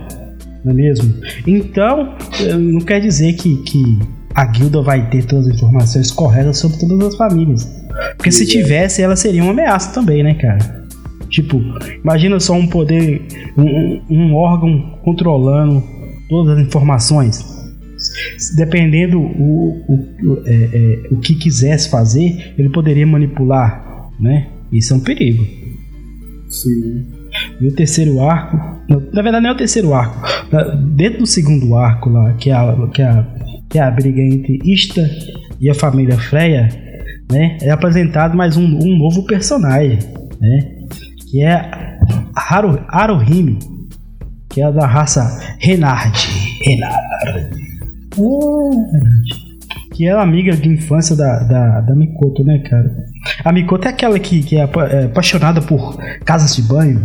[0.64, 1.14] Não é mesmo?
[1.46, 2.14] Então,
[2.58, 3.82] não quer dizer que, que
[4.34, 7.64] a guilda vai ter todas as informações corretas sobre todas as famílias.
[8.16, 10.58] Porque se tivesse, ela seria uma ameaça também, né, cara?
[11.30, 11.60] Tipo,
[12.02, 13.22] imagina só um poder,
[13.56, 15.82] um- um órgão controlando
[16.28, 17.55] todas as informações.
[18.56, 24.48] Dependendo o, o, o, é, é, o que quisesse fazer, ele poderia manipular, né?
[24.72, 25.46] Isso é um perigo.
[26.48, 27.06] Sim.
[27.60, 28.56] E o terceiro arco,
[29.12, 30.20] na verdade não é o terceiro arco,
[30.94, 33.26] dentro do segundo arco lá, que é a, que é a,
[33.68, 35.08] que é a briga entre Ista
[35.60, 36.68] e a família Freya,
[37.30, 37.58] né?
[37.60, 39.98] É apresentado mais um, um novo personagem,
[40.40, 40.76] né?
[41.30, 41.98] Que é
[42.34, 43.58] Haru, Haruhime,
[44.48, 46.18] que é da raça Renard.
[46.64, 47.65] Renard.
[48.16, 49.46] Renard.
[49.94, 52.90] Que é amiga de infância da, da, da Mikoto, né, cara?
[53.44, 57.00] A Mikoto é aquela que, que é apa- é apaixonada por casas de banho.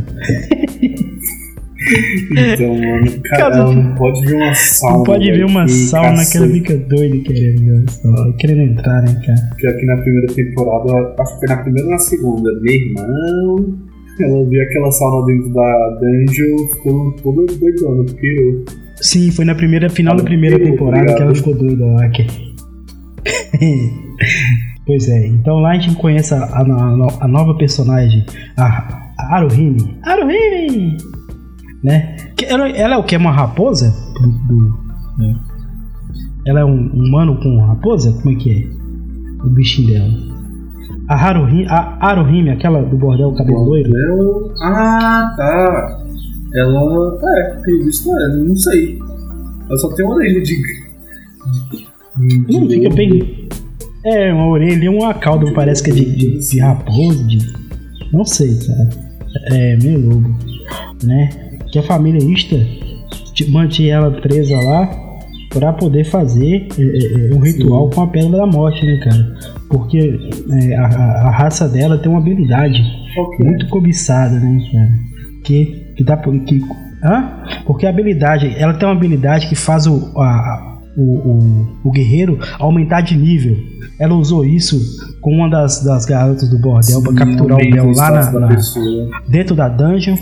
[2.32, 4.98] Então, mano, cara, Cara, não pode ver uma sauna.
[4.98, 6.52] Não pode ver uma sauna que ela cacete.
[6.54, 9.50] fica doida querendo, ver sauna, querendo entrar, né, cara?
[9.58, 13.78] Pior que na primeira temporada, acho que foi na primeira ou na segunda, meu irmão.
[14.20, 18.66] Ela viu aquela sauna dentro da dungeon, ficou toda doidona, pirou.
[19.02, 20.78] Sim, foi na primeira final da primeira Obrigado.
[20.78, 22.08] temporada que ela ficou doida lá.
[22.10, 22.28] Que...
[24.86, 26.62] pois é, então lá a gente conhece a, a
[27.22, 28.24] a nova personagem,
[28.58, 28.66] a,
[29.18, 29.98] a Haruhime.
[30.04, 30.98] Haruhime!
[31.84, 32.16] Né?
[32.48, 33.16] Ela, ela é o que?
[33.16, 33.92] É uma raposa?
[34.48, 34.78] Do,
[35.18, 35.36] né?
[36.46, 38.12] Ela é um humano com raposa?
[38.22, 39.46] Como é que é?
[39.46, 40.32] O bichinho dela.
[41.08, 44.54] A Haruhime, a Haruhime, aquela do bordel cabelo loiro?
[44.64, 45.98] Ah, tá.
[46.56, 47.20] Ela.
[47.38, 49.00] É, pelo visto é, não sei.
[49.70, 50.56] Ela só tem uma orelha de.
[50.56, 52.96] de- Não de fica lobo.
[52.96, 53.48] bem.
[54.06, 57.38] É, uma orelha e uma cauda, parece que é de, de, de raposa, de.
[58.12, 58.90] Não sei, cara.
[59.52, 60.36] É, meio lobo.
[61.04, 61.30] Né?
[61.72, 62.58] Que a família Ista
[63.50, 64.90] mantinha ela presa lá
[65.50, 69.36] pra poder fazer é, é, é, um ritual com a pedra da morte, né, cara?
[69.70, 70.20] Porque
[70.52, 72.82] é, a, a- raça dela tem uma habilidade
[73.18, 73.46] Ok.
[73.46, 74.90] muito cobiçada, né, cara?
[75.44, 76.62] Que, que dá por- que
[77.04, 77.32] Hã?
[77.66, 82.38] Porque a habilidade, ela tem uma habilidade que faz o, a- o, o, o guerreiro
[82.60, 83.58] aumentar de nível.
[84.00, 84.78] Ela usou isso
[85.20, 88.50] com uma das, das garotas do bordel pra capturar o Bel lá na,
[89.28, 90.16] dentro da dungeon.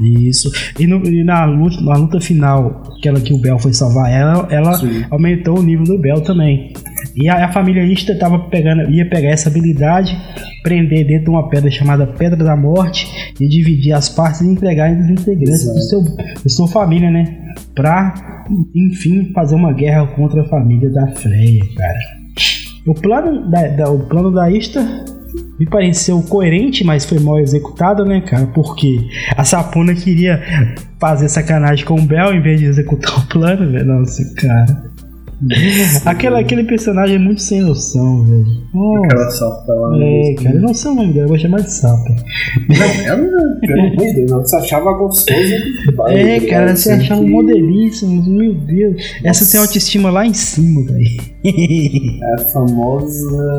[0.00, 0.50] Isso.
[0.78, 4.46] E, no- e na, luta, na luta final, aquela que o Bel foi salvar ela,
[4.50, 5.04] ela Sim.
[5.10, 6.72] aumentou o nível do Bel também.
[7.16, 10.16] E a, a família Ista tava pegando, ia pegar essa habilidade,
[10.62, 13.06] prender dentro de uma pedra chamada Pedra da Morte
[13.40, 17.38] e dividir as partes e entregar entre os integrantes do seu, da sua família, né?
[17.74, 18.14] Pra,
[18.74, 21.98] enfim, fazer uma guerra contra a família da Freya, cara.
[22.86, 24.80] O plano da, da- o plano da Ista
[25.58, 28.46] me pareceu coerente, mas foi mal executado, né, cara?
[28.48, 28.98] Porque
[29.36, 30.40] a Sapuna queria
[31.00, 33.84] fazer sacanagem com o Bel em vez de executar o plano, velho.
[33.84, 34.93] Nossa, cara.
[36.04, 38.44] Aquela, aquele personagem é muito sem noção, velho.
[38.72, 39.06] Nossa.
[39.06, 39.98] Aquela sapa lá.
[40.02, 42.16] É, cara, eu não sei o nome dela, eu vou chamar de Sapa.
[42.68, 44.90] Não, ela, pelo amor de Deus, ela se achava
[45.86, 46.76] demais, É, cara, ligado?
[46.76, 48.96] você achava Sempre- modelíssimo, meu Deus.
[49.24, 51.34] Essa tem autoestima lá em cima, velho.
[52.22, 53.58] É a famosa.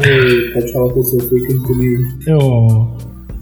[0.53, 2.87] Pode falar que eu sou fake que Ó,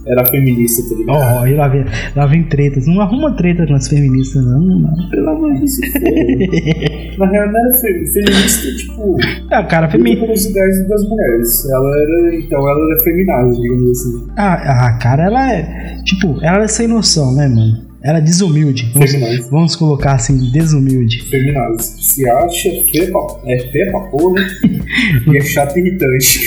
[0.07, 1.17] era feminista, tá ligado?
[1.17, 1.85] ó, e lá vem,
[2.15, 2.87] lá vem tretas.
[2.87, 5.09] Não arruma treta com as feministas, não, não.
[5.09, 5.79] Pelo amor de Deus.
[7.17, 9.17] Na real, não era fe- feminista, tipo.
[9.51, 10.49] Ah, cara, feminista.
[10.49, 11.69] ideais das mulheres.
[11.69, 12.35] Ela era.
[12.35, 14.27] Então, ela era feminazi, digamos assim.
[14.37, 14.53] Ah,
[14.87, 16.01] ah, cara, ela é.
[16.03, 17.82] Tipo, ela é sem noção, né, mano?
[18.03, 18.91] Ela é desumilde.
[18.93, 21.21] Vamos, vamos colocar assim, desumilde.
[21.29, 22.03] Feminazi.
[22.03, 24.45] Se acha feia pra, é feia pra porra
[25.31, 26.39] e é chata e irritante.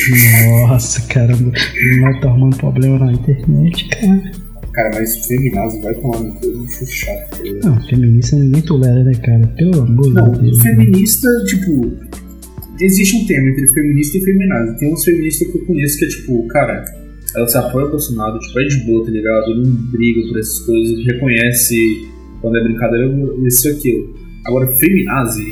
[0.68, 1.52] Nossa, caramba.
[2.00, 4.22] Não tá arrumando problema na internet, cara.
[4.72, 7.30] Cara, mas feminazi vai tomar no cu, bicho chato.
[7.30, 7.64] tá ligado?
[7.64, 9.46] Não, feminista ninguém tolera, né, cara?
[9.56, 10.62] Pelo amor Não, de Deus.
[10.62, 11.96] feminista, tipo.
[12.78, 14.78] Existe um termo entre feminista e feminazi.
[14.78, 16.84] Tem uns feministas que eu conheço que é tipo, cara,
[17.36, 19.54] ela se apoia o Bolsonaro, tipo, é de boa, tá ligado?
[19.62, 22.08] Não briga por essas coisas, reconhece
[22.40, 23.06] quando é brincadeira,
[23.46, 24.14] isso e aquilo.
[24.46, 25.48] Agora, feminazi.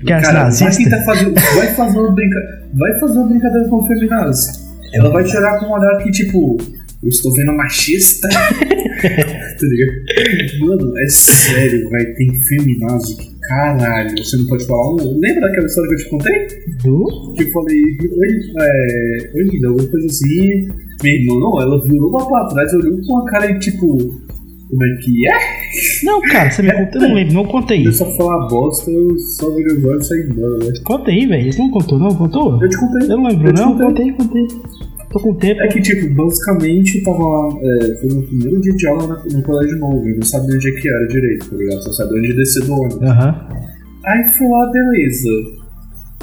[0.00, 1.30] As cara, vai nazistas- tentar fazer.
[1.30, 2.68] Vai fazer uma brincadeira.
[2.74, 4.68] Vai fazer uma brincadeira com feminazi.
[4.94, 6.56] Ela vai chorar com um olhar que, tipo,
[7.02, 8.28] eu estou vendo machista.
[8.32, 10.66] tá ligado?
[10.66, 14.94] Mano, é sério, vai tem feminazi que caralho, você não pode falar.
[14.94, 16.46] um- Lembra daquela história que eu te contei?
[16.84, 17.32] Do?
[17.36, 18.28] Que eu falei, oi,
[18.60, 20.68] é, oi, linda, alguma coisa assim.
[21.02, 23.96] Meu irmão, não, ela virou lá pra trás, olhou com uma cara de tipo,
[24.68, 26.04] como é que é?
[26.04, 27.02] Não, cara, você me contou.
[27.02, 27.82] Eu não lembro, não conta aí.
[27.84, 30.72] Começou a falar bosta, eu só virei os olhos e saí embora, né?
[30.84, 31.52] Conta aí, velho.
[31.52, 32.14] Você não contou, não?
[32.14, 32.62] Contou?
[32.62, 33.02] Eu te contei.
[33.10, 33.78] Eu não lembro, Eu não?
[33.78, 34.12] contei.
[34.12, 34.58] Contei, contei.
[35.10, 35.60] Tô com tempo.
[35.62, 39.24] É que, tipo, basicamente eu tava lá, é, foi no primeiro dia de aula na-
[39.24, 41.82] no colégio novo, eu não sabia onde é que era direito, tá ligado?
[41.84, 43.02] Só sabia onde descer do ônibus.
[43.02, 43.48] Aham.
[44.04, 45.28] Aí fui lá, beleza.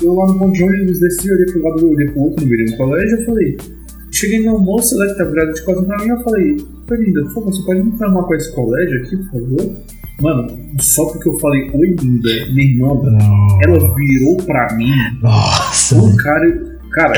[0.03, 2.65] Eu lá no ponto de ônibus desci, olhei pro lado, olhei pro outro no meio
[2.69, 3.57] do colégio, eu falei.
[4.15, 6.56] Cheguei no almoço que tá virado de costas pra mim, eu falei,
[6.89, 9.71] "Oi, linda, por favor, você pode me informar com esse colégio aqui, por favor?
[10.21, 10.47] Mano,
[10.80, 12.88] só porque eu falei, oi linda, minha irmã,
[13.62, 14.89] ela virou pra mim,
[15.21, 15.97] Nossa.
[15.97, 16.75] o cara.
[16.93, 17.13] Cara,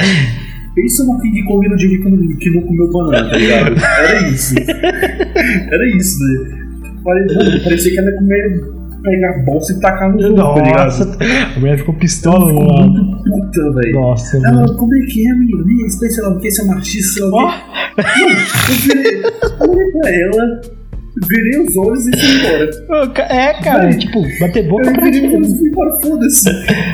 [0.73, 3.75] pensa no King Kong no dia que não, que não comeu banana, tá ligado?
[3.77, 4.55] Era isso.
[4.57, 6.67] Era isso, né?
[7.03, 8.62] Falei, mano, parecia que ela ia comer,
[9.09, 11.17] pegar a bolsa e tacar no jogo, tá ligado?
[11.55, 12.85] A mulher ficou pistola Ficou lá.
[12.87, 13.93] muito puta, velho.
[13.93, 14.59] Nossa, mano.
[14.61, 15.65] Ela, como é que é, menino?
[15.65, 17.51] Nem respeita, sei lá o que, é machista, sei lá o Ó.
[17.51, 17.57] que.
[17.97, 18.39] Mano,
[18.69, 19.21] eu virei,
[20.01, 20.61] pra ela,
[21.30, 23.19] virei os olhos e fui embora.
[23.30, 23.97] É, cara, Véi.
[23.97, 25.27] tipo, bater boca Eu pra virei quê?
[25.27, 26.49] os olhos e fui embora, foda-se.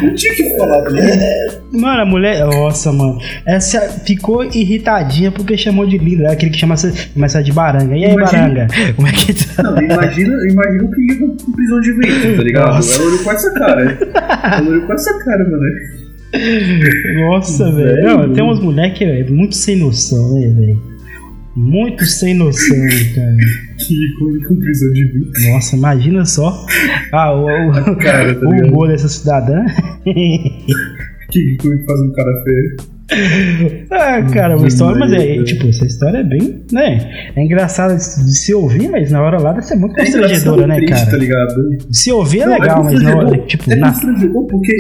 [0.06, 1.64] Não tinha que falar, ligado?
[1.74, 2.46] Mano, a mulher.
[2.46, 3.18] Nossa, mano.
[3.46, 6.26] Essa ficou irritadinha porque chamou de linda.
[6.26, 6.76] É aquele que chama
[7.14, 7.96] começa de baranga.
[7.96, 8.68] E aí, Imagina- baranga?
[8.96, 9.64] Como é que tá?
[9.64, 12.74] Não, imagina, imagina o que liga com prisão de ventre, tá ligado?
[12.76, 12.96] Nossa.
[13.02, 13.98] Ela olhou com essa cara.
[14.58, 15.64] Ela olhou com essa cara, mano.
[17.30, 18.34] Nossa, velho.
[18.34, 20.93] Tem umas mulheres que é muito sem noção, né, velho?
[21.56, 22.76] Muito sem noção,
[23.14, 23.36] cara.
[23.78, 25.52] Que ícone com prisão de ventre.
[25.52, 26.66] Nossa, imagina só.
[27.12, 29.64] Ah, o, o, Cara, tá o humor dessa cidadã.
[30.04, 32.94] Que ícone que faz um cara feio.
[33.92, 37.32] Ah, cara, uma história, mas é, tipo, essa história é bem, né?
[37.36, 38.02] É engraçada de
[38.38, 41.12] se ouvir, mas na hora lá deve ser muito constrangedora, né, triste, cara?
[41.12, 41.54] Tá ligado?
[41.92, 44.76] Se ouvir é Não, legal, mas na hora, tipo, É na, porque,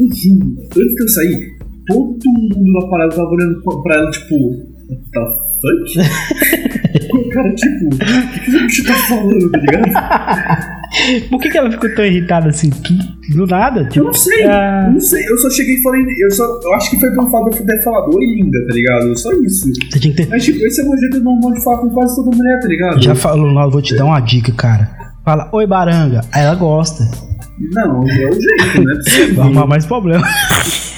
[0.00, 0.38] enfim,
[0.78, 1.48] antes de eu sair,
[1.86, 2.18] todo
[2.54, 5.44] mundo na parada tava olhando pra- ela, tipo, what
[7.14, 11.28] o cara, tipo, o que que esse bicho tá falando, tá ligado?
[11.28, 12.70] Por que, que ela ficou tão irritada assim?
[12.70, 12.96] Que,
[13.34, 13.80] do nada?
[13.80, 16.44] Eu Tipo, não sei, ah, eu não sei, eu só cheguei e falei, eu só,
[16.62, 19.18] eu acho que foi pelo fato de eu ter falado, oi linda, tá ligado?
[19.18, 19.66] Só isso.
[19.90, 20.28] você tinha que ter.
[20.30, 22.68] Mas, tipo, esse é o meu jeito normal de falar com quase toda mulher, tá
[22.68, 23.02] ligado?
[23.02, 24.88] Já falou lá, eu vou te dar uma dica, cara.
[25.24, 26.20] Fala, oi baranga.
[26.32, 27.02] Aí ela gosta.
[27.58, 28.94] Não, é o jeito, né?
[29.34, 30.24] Vai arrumar mais problema.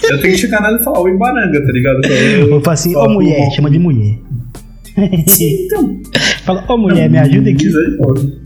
[0.03, 2.01] Eu tenho que chegar nela e falar, oi baranga, tá ligado?
[2.05, 4.19] Eu falo assim, ô mulher, "Ô, chama de mulher.
[5.27, 6.01] Sim, então.
[6.47, 7.69] Fala, ô mulher, me ajuda aqui.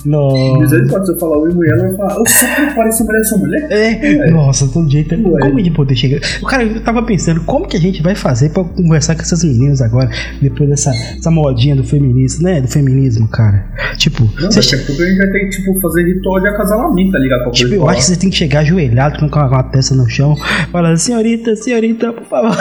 [0.06, 0.58] Nossa.
[0.58, 3.68] Misericórdia, se eu falar oi mulher, ela vai falar, só que parece mulher, sou mulher?
[3.70, 5.14] É, nossa, todo jeito.
[5.14, 5.40] Ué.
[5.40, 6.20] Como a gente poder chegar?
[6.42, 9.44] O cara, eu tava pensando, como que a gente vai fazer pra conversar com essas
[9.44, 10.08] meninas agora,
[10.40, 12.60] depois dessa essa modinha do feminismo, né?
[12.60, 13.66] Do feminismo, cara.
[13.98, 16.48] Tipo, Não, você daqui a pouco a gente vai ter que, tipo, fazer ritual de
[16.48, 17.42] acasalamento, tá ligado?
[17.42, 17.92] Pra Tipo, eu falar.
[17.92, 20.34] acho que você tem que chegar ajoelhado com a, com a testa no chão,
[20.72, 22.56] falando, senhorita, senhorita, por favor.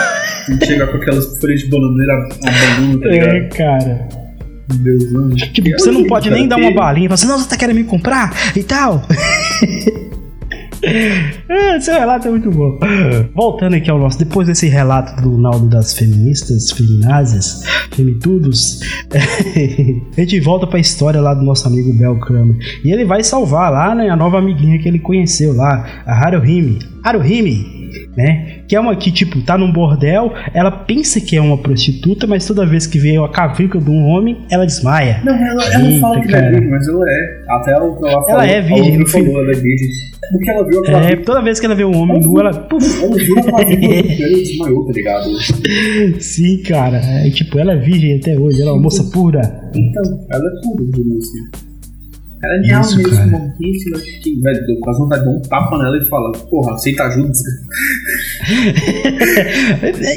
[0.46, 3.30] Tem que chegar com aquelas folhas de bananeira abandono, tá ligado?
[3.34, 4.08] É, cara.
[4.74, 5.36] Deus, mano.
[5.36, 7.84] Tipo, você não pode nem dar uma balinha, falar assim, não, você tá querendo me
[7.84, 9.02] comprar e tal.
[10.82, 12.78] É, seu relato é muito bom.
[13.34, 18.80] Voltando aqui ao nosso, depois desse relato do Naldo das feministas, feminazes, femitudos,
[20.16, 22.56] a gente volta pra história lá do nosso amigo Bel Kramer.
[22.82, 26.78] E ele vai salvar lá, né, a nova amiguinha que ele conheceu lá, a Haruhime.
[27.04, 28.60] Haruhime, né?
[28.68, 32.46] Que é uma que, tipo, tá num bordel, ela pensa que é uma prostituta, mas
[32.46, 35.20] toda vez que vê a cavica de um homem, ela desmaia.
[35.24, 37.40] Não, ela, ela Eita, fala que ela é virgem, mas ela é.
[37.48, 38.30] Até a outra lá falou.
[38.30, 39.24] Ela é virgem, A no outra fim.
[39.24, 39.88] falou, ela é virgem.
[40.30, 41.04] Porque ela viu aquela.
[41.06, 42.52] É, toda vez que ela vê um homem nu, ela.
[42.52, 46.20] Puf, Ela viu a clavícula do pé e desmaiou, tá ligado?
[46.20, 46.98] sim, cara.
[46.98, 49.40] É, tipo, ela é virgem até hoje, ela é uma moça pura.
[49.74, 50.84] Então, ela é pura,
[51.18, 51.69] assim.
[52.42, 53.26] Ela é Isso, mesmo, cara.
[53.26, 53.98] montíssima.
[54.22, 57.32] Que, velho, deu quase vontade de dar um tapa nela e falar, porra, aceita ajuda.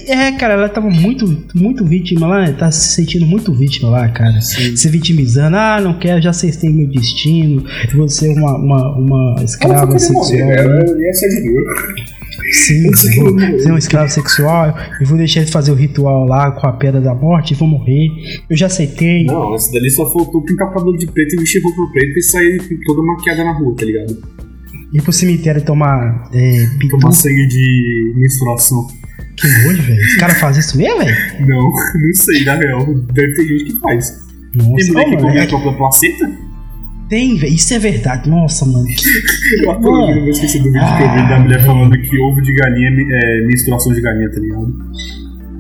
[0.08, 4.40] É, cara, ela tava muito, muito vítima lá, tá se sentindo muito vítima lá, cara.
[4.42, 4.76] Sim.
[4.76, 9.44] Se vitimizando, ah, não quero, já aceitei meu destino, vou ser uma, uma, uma Ela
[9.44, 10.48] escrava queria morrer, sexual.
[10.48, 10.70] velho.
[10.90, 12.14] Ela ia ser de Deus.
[12.54, 16.68] Sim, vou ser um escravo sexual e vou deixar de fazer o ritual lá com
[16.68, 18.08] a pedra da morte e vou morrer.
[18.50, 19.26] Eu já aceitei.
[19.26, 22.22] Não, essa dali só faltou pintar o cabelo de preto e vestir roupa preto e
[22.22, 24.18] sair toda maquiada na rua, tá ligado?
[24.94, 27.00] Ir pro cemitério tomar é, pitu.
[27.00, 28.88] Tomar sangue de menstruação.
[29.36, 30.00] Que nojo, velho.
[30.02, 31.16] Os caras fazem isso mesmo, velho?
[31.48, 32.86] Não, não sei, na real.
[33.14, 34.10] Deve ter gente que faz.
[34.56, 36.53] Tem Nossa, mulher Ô, que come é- a própria placenta?
[37.10, 37.54] Tem, velho.
[37.54, 38.30] Isso é verdade.
[38.30, 38.86] Nossa, mano.
[38.86, 42.20] que- Eu até não vou esquecer do vídeo que eu vi da mulher falando que
[42.20, 44.74] ovo de galinha é é menstruação de galinha, tá ligado?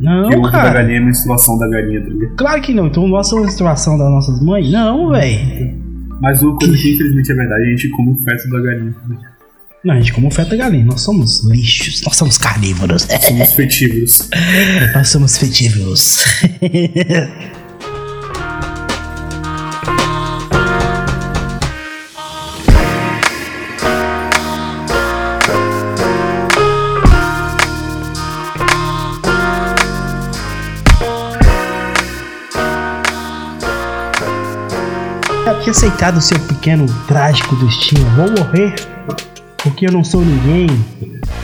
[0.01, 2.35] Não, que ovo da galinha é menstruação da galinha, tá ligado?
[2.35, 2.87] Claro que não.
[2.87, 4.69] Então, nossa menstruação das nossas mães?
[4.71, 5.81] Não, velho.
[6.21, 8.95] Mas o coisa que infelizmente é verdade, a gente come o feto da galinha.
[9.83, 10.85] Não, a gente como feta galinha.
[10.85, 12.01] Nós somos lixos.
[12.05, 13.05] Nós somos carnívoros.
[13.27, 14.29] Somos fetívoros.
[14.95, 16.23] Nós somos fetíveis.
[35.63, 38.03] que aceitado o seu pequeno trágico destino.
[38.15, 38.73] Vou morrer
[39.63, 40.67] porque eu não sou ninguém.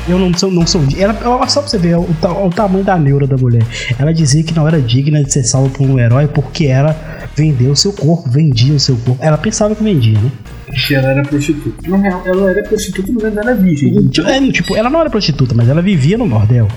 [0.07, 0.81] Eu não sou, não sou.
[0.97, 1.13] Ela,
[1.47, 3.63] só pra você ver o, ta- o tamanho da neura da mulher.
[3.97, 6.95] Ela dizia que não era digna de ser salva por um herói porque ela
[7.35, 9.23] vendeu o seu corpo, vendia o seu corpo.
[9.23, 10.31] Ela pensava que vendia, né?
[10.87, 11.89] Que ela era prostituta.
[11.89, 14.07] Na real, ela era prostituta, mas ela era virgem.
[14.07, 16.67] Tipo, é, tipo, ela não era prostituta, mas ela vivia no bordel.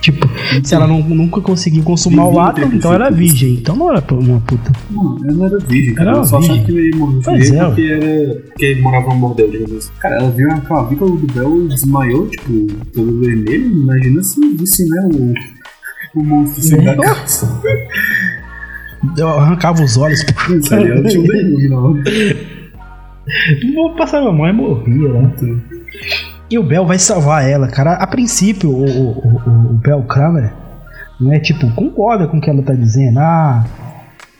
[0.00, 0.28] Tipo,
[0.62, 3.54] se ela não- nunca conseguiu consumar o ato, então ela era virgem.
[3.54, 4.70] Então não era uma puta.
[4.90, 6.10] Não, ela não era virgem, cara.
[6.10, 6.54] Era Ela só virgem.
[6.56, 9.90] achava que ele morreu Pois é, porque, era, porque morava num bordel, digamos assim.
[10.00, 13.66] Cara, ela viu a clavícula do Bel e desmaiou, tipo, todo vermelho.
[13.72, 15.34] Imagina se visse, né, o,
[16.20, 16.82] o monstro sem É.
[16.82, 17.60] da caça.
[19.16, 20.20] Eu arrancava os olhos.
[20.50, 21.24] Isso aí eu tinha um
[21.56, 22.02] demônio,
[23.74, 25.32] vou passar a mão e morria, né?
[26.50, 27.92] E o Bel vai salvar ela, cara.
[27.94, 30.52] A princípio, o, o, o Bel Kramer,
[31.20, 33.18] não é tipo, concorda com o que ela tá dizendo.
[33.18, 33.64] Ah,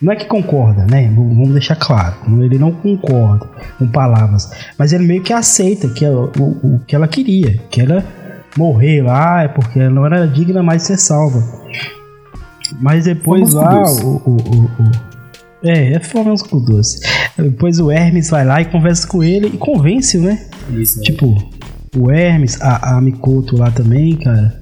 [0.00, 1.10] não é que concorda, né?
[1.12, 2.16] Vamos deixar claro.
[2.40, 3.46] Ele não concorda
[3.78, 4.48] com palavras.
[4.78, 7.58] Mas ele meio que aceita que ela, o, o que ela queria.
[7.68, 8.04] Que ela
[8.56, 11.42] morrer lá é porque ela não era digna mais de ser salva.
[12.80, 14.04] Mas depois lá, doce.
[14.04, 14.90] o, o, o,
[15.64, 17.00] É, é famoso com doce.
[17.36, 20.46] Depois o Hermes vai lá e conversa com ele e convence-o, né?
[20.70, 21.34] Isso, Tipo,
[21.96, 24.60] o Hermes, a, a Mikoto lá também, cara.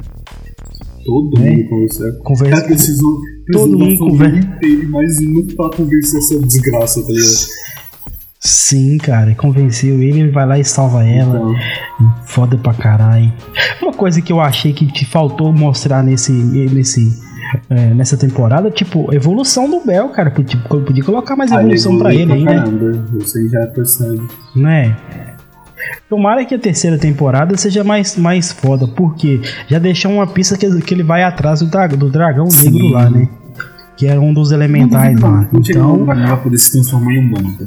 [1.06, 1.50] Todo né?
[1.52, 2.12] mundo conversar.
[2.24, 3.20] Conversa Cara, precisou,
[3.52, 4.36] Todo mundo conversa.
[4.38, 7.46] inteira e mais uma pra convencer essa desgraça, tá ligado?
[8.40, 11.36] Sim, cara, convenceu ele, ele vai lá e salva ela.
[11.36, 11.54] Então,
[12.26, 13.32] Foda pra caralho.
[13.82, 17.08] Uma coisa que eu achei que te faltou mostrar nesse, nesse,
[17.70, 20.30] é, nessa temporada, tipo, evolução do Bel, cara.
[20.30, 22.54] Tipo, podia colocar mais evolução pra ele aí, né?
[22.54, 24.22] Caramba, você já percebe.
[24.54, 24.96] Não é?
[26.08, 30.80] Tomara que a terceira temporada seja mais, mais foda, porque já deixou uma pista que,
[30.80, 32.70] que ele vai atrás do, do dragão Sim.
[32.70, 33.28] negro lá, né?
[33.96, 35.48] Que era um dos elementais lá.
[35.52, 37.64] Não tinha como Então, pra ela poder se transformar em humano, tá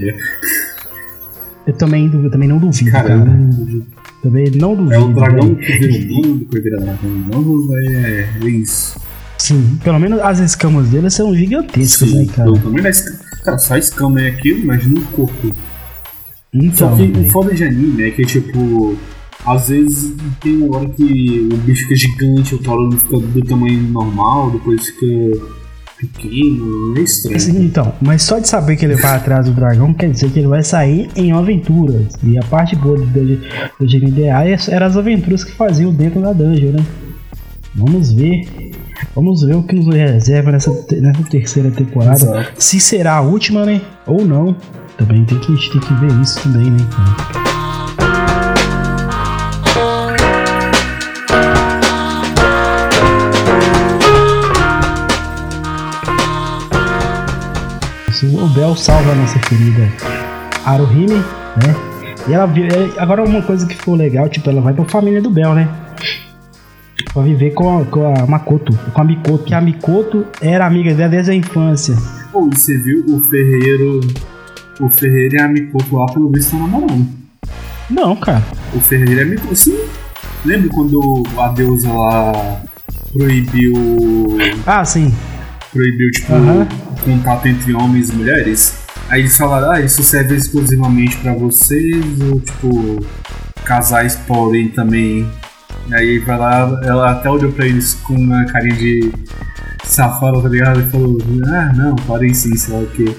[1.68, 3.10] eu também, eu também não duvido, cara.
[3.10, 3.86] Caramba.
[4.24, 4.94] Também não duvido.
[4.94, 5.58] É o dragão velho.
[5.58, 9.00] que vira humano, depois vira dragão novo, é, é isso.
[9.38, 12.52] Sim, pelo menos as escamas dele são gigantescas, né, cara?
[12.90, 13.20] escama.
[13.44, 15.56] Cara, só a escama é aquilo, imagina o corpo.
[16.54, 17.30] Então, Só que o velho.
[17.32, 18.96] foda de anime é que, tipo,
[19.46, 23.82] às vezes tem uma hora que o bicho fica gigante, o Toro fica do tamanho
[23.84, 25.46] normal, depois fica
[25.98, 27.64] pequeno, é estranho.
[27.64, 30.48] Então, mas só de saber que ele vai atrás do dragão quer dizer que ele
[30.48, 32.14] vai sair em aventuras.
[32.24, 33.36] E a parte boa do, do,
[33.80, 36.86] do GNDA eram as aventuras que faziam dentro da dungeon, né?
[37.76, 38.48] Vamos ver.
[39.16, 42.16] Vamos ver o que nos reserva nessa, nessa terceira temporada.
[42.16, 42.52] Exato.
[42.58, 43.82] Se será a última, né?
[44.08, 44.56] Ou não.
[45.00, 46.86] Também tem que, a gente tem que ver isso também, né?
[46.92, 47.40] cara?
[58.44, 59.88] O Bel salva a nossa querida
[60.66, 61.76] Haruhime, né?
[62.28, 65.30] E ela é, agora uma coisa que ficou legal, tipo, ela vai pra família do
[65.30, 65.70] Bel, né?
[67.14, 69.46] Pra viver com a, com a Makoto, com a Mikoto.
[69.46, 71.96] Que a Mikoto era amiga dela desde a infância.
[72.34, 74.02] Pô, você viu o Ferreiro.
[74.80, 77.08] O Ferreiro e a Mikoto lá, pelo visto, estão namorando.
[77.90, 78.44] Não, cara.
[78.74, 79.56] O Ferreiro e a Mikoto.
[79.56, 79.78] Sim.
[80.46, 82.62] Lembra quando a deusa lá
[83.12, 83.74] proibiu.
[84.66, 85.14] Ah, sim.
[85.74, 86.68] proibiu, tipo, Aham.
[87.04, 88.80] contato entre homens e mulheres.
[89.10, 93.06] Aí eles falaram, ah, isso serve exclusivamente pra vocês, ou tipo,
[93.66, 95.28] casais podem também.
[95.92, 99.12] Aí vai lá, ela até olhou pra eles com uma carinha de
[99.84, 100.80] safada, tá ligado?
[100.80, 101.18] E falou,
[101.48, 103.14] ah, não, podem sim, sei lá o quê.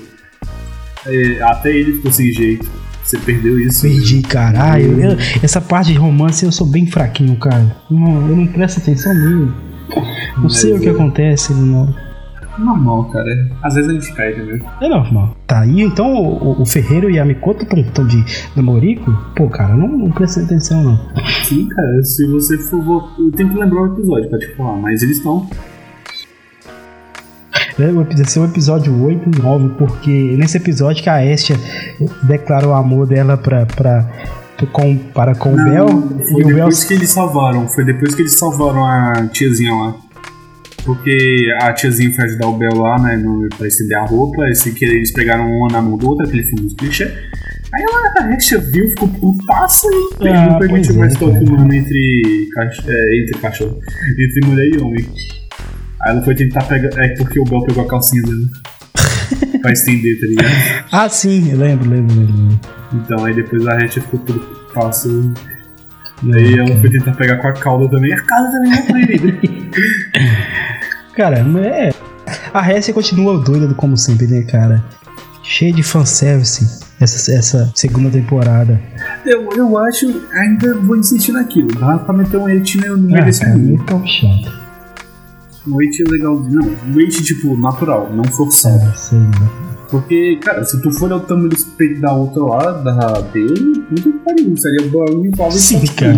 [1.06, 2.68] É, até ele ficou sem jeito.
[3.02, 3.82] Você perdeu isso.
[3.82, 5.00] Perdi, caralho.
[5.00, 7.74] Eu- essa parte de romance eu sou bem fraquinho, cara.
[7.90, 9.52] Não, eu não presto atenção mesmo.
[10.38, 10.92] Não sei o que é.
[10.92, 11.92] acontece, não.
[12.58, 13.50] Normal, cara.
[13.62, 14.60] Às vezes a gente cai também.
[14.80, 15.36] É normal.
[15.46, 18.22] Tá, e então o, o Ferreiro e a Mikoto estão de
[18.54, 19.10] namorico?
[19.34, 21.00] Pô, cara, não, não presta atenção, não.
[21.44, 23.10] Sim, cara, se você for.
[23.18, 25.48] Eu tenho que lembrar o episódio pra te falar, mas eles estão.
[27.82, 31.56] É, Esse é o episódio 8 e 9, porque nesse episódio que a Estia
[32.24, 34.08] declara o amor dela pra, pra,
[34.72, 35.86] com, para com o Bel.
[36.30, 37.66] Foi depois que eles salvaram.
[37.68, 39.94] Foi depois que eles salvaram a tiazinha lá.
[40.84, 43.16] Porque a tiazinha foi ajudar o Bel lá, né?
[43.16, 44.48] No, pra estender a roupa.
[44.48, 47.04] Esse que eles pegaram uma na mão do outro, aquele famoso clichê.
[47.72, 49.86] Aí ela, a Hestia viu, ficou putaça
[50.20, 53.78] e Ah, não permitiu pois é, mais toque humano entre, cach- é, entre cachorro.
[54.18, 55.06] Entre mulher e homem.
[56.04, 56.88] Aí ela foi tentar pegar.
[57.02, 58.48] É porque o Bel pegou a calcinha dela.
[59.62, 60.86] pra estender, tá ligado?
[60.90, 62.60] Ah, sim, eu lembro, lembro, lembro.
[62.94, 65.08] Então aí depois a Hestia ficou tudo putaça.
[66.22, 68.12] Não, Aí ela foi tentar pegar com a cauda também.
[68.12, 69.38] A cauda também é proibida.
[71.14, 71.90] Cara, é.
[72.52, 74.84] A Hessia continua doida do como sempre, né, cara?
[75.42, 78.80] Cheia de fanservice essa, essa segunda temporada.
[79.24, 81.68] eu, eu acho, ainda vou insistir naquilo.
[81.78, 83.76] Dá pra meter um hate no meio Ah, desse anime.
[83.78, 84.59] muito chato.
[85.66, 86.40] Um hate legal.
[86.40, 88.82] Não, um hate tipo natural, não forçado.
[88.82, 89.70] Ah, sei lá.
[89.90, 93.84] Porque, cara, se tu for olhar o tamanho do peito da outra lá, da dele,
[93.90, 94.56] muito pariu.
[94.56, 96.16] Seria barulho igual Sim, cara.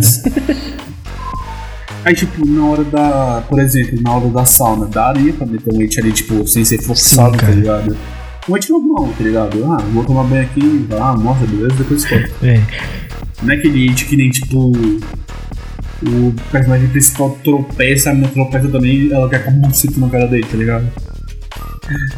[2.04, 3.42] Aí, tipo, na hora da.
[3.48, 6.82] Por exemplo, na hora da sauna, daria pra meter um hate ali, tipo, sem ser
[6.82, 7.96] forçado, Sim, tá ligado?
[8.48, 9.64] Um hate normal, tá ligado?
[9.64, 12.30] Ah, vou tomar banho aqui, ah, mostra, beleza, depois corta.
[12.42, 12.60] É.
[13.42, 14.72] Não é aquele hate que nem, tipo.
[16.04, 20.26] O personagem principal tropeça, a menina tropeça também, ela quer com um bucito na cara
[20.26, 20.86] dele, tá ligado?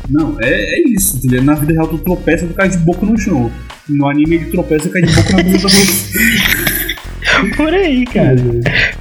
[0.08, 1.42] Não, é, é isso, entendeu?
[1.42, 3.50] Na vida real tu tropeça, tu cai de boca no chão.
[3.88, 5.68] No anime ele tropeça e cai de boca na bunda da
[7.56, 8.36] Por aí, cara.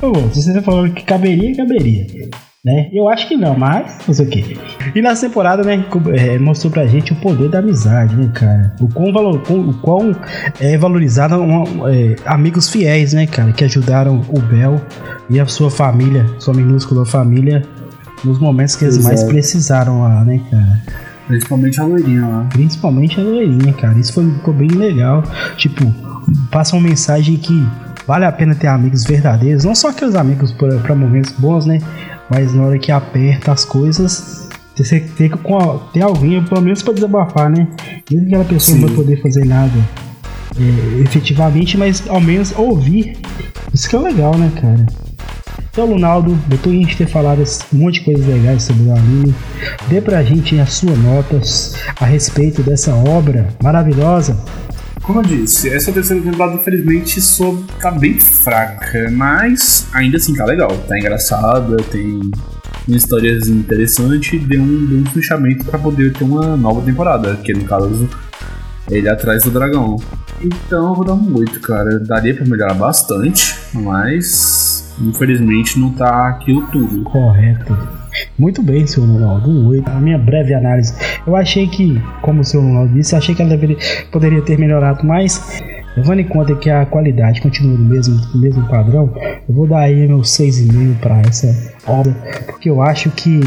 [0.01, 2.07] Ô, se você tá falando que caberia, caberia.
[2.65, 2.89] Né?
[2.93, 4.57] Eu acho que não, mas fazer o quê?
[4.95, 5.83] E nessa temporada, né,
[6.15, 8.73] é, mostrou pra gente o poder da amizade, né, cara?
[8.79, 10.15] O quão, valor, o quão
[10.61, 13.51] é valorizado uma- é, amigos fiéis, né, cara?
[13.51, 14.79] Que ajudaram o Bel
[15.29, 17.63] e a sua família, sua minúscula família,
[18.23, 20.81] nos momentos que eles mais precisaram lá, né, cara?
[21.27, 22.47] Principalmente a loirinha lá.
[22.49, 23.99] Principalmente a loirinha, cara.
[23.99, 25.21] Isso foi, ficou bem legal.
[25.57, 25.83] Tipo,
[26.49, 27.65] passa uma mensagem que
[28.07, 29.65] vale a pena ter amigos verdadeiros.
[29.65, 31.79] Não só aqueles amigos pra momentos bons, né?
[32.33, 36.81] Mas na hora que aperta as coisas, você tem que a- ter alguém, pelo menos
[36.81, 37.67] pra desabafar, né?
[38.09, 38.95] Mesmo que aquela pessoa não Sim.
[38.95, 39.77] vai poder fazer nada
[40.59, 43.17] é, efetivamente, mas ao menos ouvir.
[43.71, 44.83] Isso que é legal, né, cara?
[45.69, 48.91] Então, Lunaldo, depois de a gente ter falado esse monte de coisas legais sobre o
[48.95, 49.33] anime,
[49.87, 54.35] dê pra gente as suas notas a respeito dessa obra maravilhosa.
[55.03, 60.45] Como eu disse, essa terceira temporada, infelizmente, só tá bem fraca, mas ainda assim tá
[60.45, 60.69] legal.
[60.87, 62.21] Tá engraçada, tem
[62.87, 67.53] uma história interessante deu um, deu um fechamento pra poder ter uma nova temporada, que
[67.53, 68.09] no caso
[68.89, 69.97] ele é atrás do dragão.
[70.41, 71.99] Então eu vou dar um 8, cara.
[71.99, 77.03] Daria pra melhorar bastante, mas infelizmente não tá aquilo tudo.
[77.03, 78.02] Correto.
[78.37, 79.67] Muito bem, senhor Ronaldo.
[79.67, 79.89] 8.
[79.89, 80.93] A minha breve análise.
[81.25, 83.77] Eu achei que, como o senhor Ronaldo disse, achei que ela deveria,
[84.11, 85.61] poderia ter melhorado mais.
[85.95, 89.13] Levando em conta que a qualidade continua no mesmo, no mesmo padrão,
[89.47, 92.11] eu vou dar aí meu 6,5 para essa obra,
[92.47, 93.41] porque eu acho que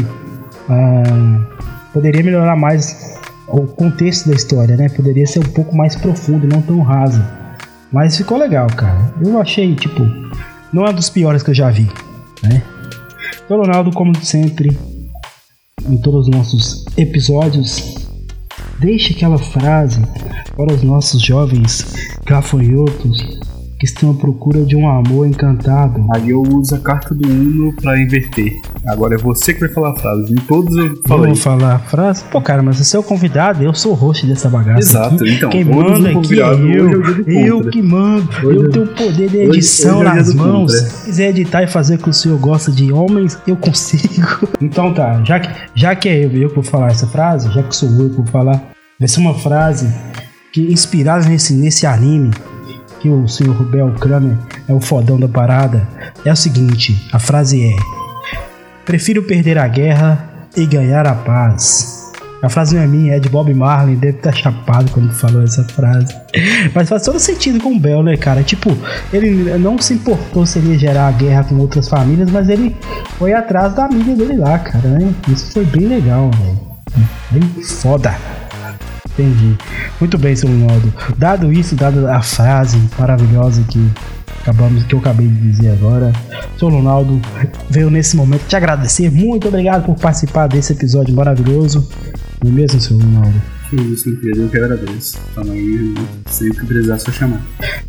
[0.69, 1.41] ah,
[1.91, 3.17] poderia melhorar mais
[3.49, 4.87] o contexto da história, né?
[4.89, 7.21] Poderia ser um pouco mais profundo não tão raso.
[7.91, 9.13] Mas ficou legal, cara.
[9.21, 10.05] Eu achei, tipo,
[10.71, 11.89] não é um dos piores que eu já vi,
[12.43, 12.61] né?
[13.47, 14.77] Então, Ronaldo, como sempre,
[15.87, 17.95] em todos os nossos episódios,
[18.77, 20.01] deixe aquela frase
[20.53, 21.85] para os nossos jovens
[22.25, 23.39] gafanhotos
[23.79, 26.03] que estão à procura de um amor encantado.
[26.15, 28.59] Aí eu uso a carta do Uno pra inverter.
[28.87, 30.33] Agora é você que vai falar a frase.
[30.33, 31.27] Em todos eu Eu falei.
[31.27, 32.23] vou falar a frase.
[32.31, 34.79] Pô, cara, mas você é o convidado, eu sou o host dessa bagaça.
[34.79, 35.33] Exato, aqui.
[35.33, 37.01] então, Quem manda aqui é hoje é eu.
[37.27, 37.71] Eu contra.
[37.71, 38.29] que mando.
[38.43, 40.71] Hoje eu é- tenho o poder de hoje- edição hoje é dia nas mãos.
[40.73, 40.89] contra.
[40.89, 44.07] Se quiser editar e fazer o que o senhor gosta de homens, eu consigo.
[44.59, 47.61] Então tá, já que, já que é eu, eu que vou falar essa frase, já
[47.61, 49.87] que sou eu que vou falar, vai ser uma frase
[50.51, 52.31] que inspirada nesse, nesse anime,
[52.99, 54.37] que o senhor Rubel Kramer
[54.67, 55.87] é o fodão da parada,
[56.25, 57.75] é o seguinte, a frase é
[58.85, 61.97] Prefiro perder a guerra e ganhar a paz.
[62.41, 65.63] A frase não é minha, é de Bob Marley, deve estar chapado quando falou essa
[65.63, 66.15] frase.
[66.73, 68.43] Mas faz todo sentido com o Bel, né, cara?
[68.43, 68.77] Tipo,
[69.11, 72.75] ele não se importou se ele ia gerar a guerra com outras famílias, mas ele
[73.17, 75.13] foi atrás da amiga dele lá, cara, né?
[75.27, 76.59] Isso foi bem legal, velho.
[77.31, 78.15] Bem foda.
[79.17, 79.57] Entendi.
[79.99, 80.93] Muito bem, seu Ronaldo.
[81.17, 83.89] Dado isso, dado a frase maravilhosa que
[84.41, 86.13] acabamos, que eu acabei de dizer agora,
[86.57, 87.19] seu Ronaldo
[87.67, 89.11] veio nesse momento te agradecer.
[89.11, 91.89] Muito obrigado por participar desse episódio maravilhoso.
[92.43, 93.41] Não é mesmo, seu Ronaldo?
[93.69, 95.17] Que isso, meu querido, eu que agradeço.
[95.31, 95.93] Então aí,
[96.27, 97.41] sempre que precisar, só chamar.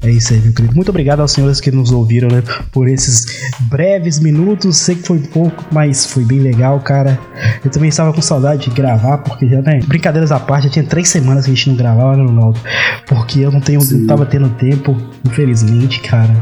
[0.03, 0.75] É isso aí, meu querido.
[0.75, 2.43] Muito obrigado aos senhores que nos ouviram, né,
[2.73, 3.27] por esses
[3.71, 4.77] breves minutos.
[4.79, 7.19] Sei que foi pouco, mas foi bem legal, cara.
[7.65, 10.85] Eu também estava com saudade de gravar, porque já, né, brincadeiras à parte, já tinha
[10.85, 12.59] três semanas que a gente não gravava, né, Ronaldo?
[13.07, 16.35] Porque eu não tenho, não tava tendo tempo, infelizmente, cara.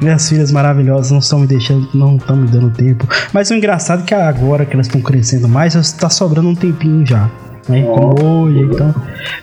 [0.00, 3.06] Minhas filhas maravilhosas não estão me deixando, não estão me dando tempo.
[3.32, 7.06] Mas o engraçado é que agora que elas estão crescendo mais, está sobrando um tempinho
[7.06, 7.30] já.
[7.68, 7.82] Né?
[7.82, 8.94] Como hoje, então.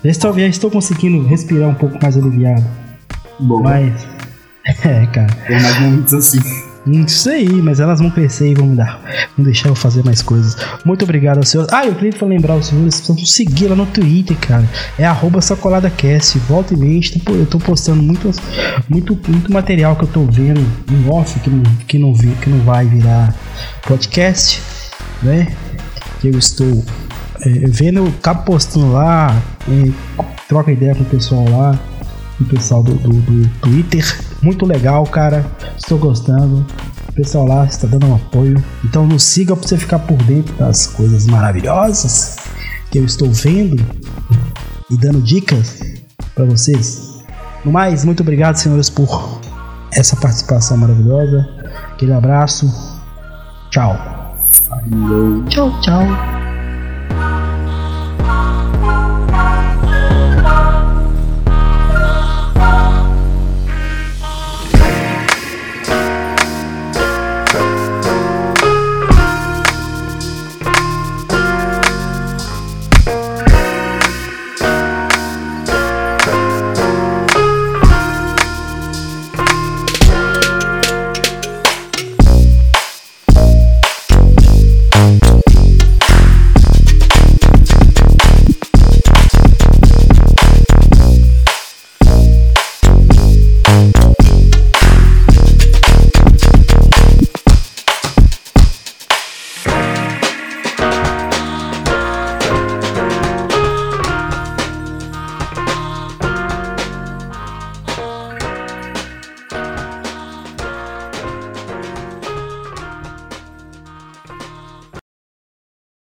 [0.04, 2.64] Estou, já estou conseguindo respirar um pouco mais aliviado.
[3.39, 3.93] Bom, Mas.
[4.86, 5.28] É, cara.
[5.45, 6.39] tem mais momentos assim.
[6.86, 8.99] Isso aí, mas elas vão crescer e vão me dar.
[9.38, 10.57] Vão deixar eu fazer mais coisas.
[10.86, 11.71] Muito obrigado aos senhores.
[11.73, 14.67] Ah, eu queria lembrar os senhores, precisam seguir lá no Twitter, cara.
[14.99, 16.38] É arroba sacoladacast.
[16.39, 18.38] Volta e gente tá- eu tô postando muitos,
[18.89, 20.59] muito, muito material que eu tô vendo
[20.91, 23.34] em off que não, que não, vi, que não vai virar
[23.88, 24.61] podcast,
[25.21, 25.55] né?
[26.19, 26.84] Que eu estou
[27.41, 29.91] é, vendo, eu acabo postando lá, é,
[30.49, 31.79] troca ideia com o pessoal lá
[32.39, 34.32] o pessoal do, do, do Twitter.
[34.44, 35.46] Muito legal, cara.
[35.78, 36.66] Estou gostando.
[37.10, 38.64] O pessoal lá está dando um apoio.
[38.84, 42.36] Então nos siga para você ficar por dentro das coisas maravilhosas
[42.91, 43.84] que eu estou vendo
[44.89, 45.80] e dando dicas
[46.36, 47.24] para vocês.
[47.64, 49.39] No mais, muito obrigado, senhores, por
[49.91, 51.48] essa participação maravilhosa.
[51.91, 52.68] Aquele abraço.
[53.70, 53.96] Tchau.
[54.68, 55.44] Falou.
[55.46, 56.32] Tchau, tchau.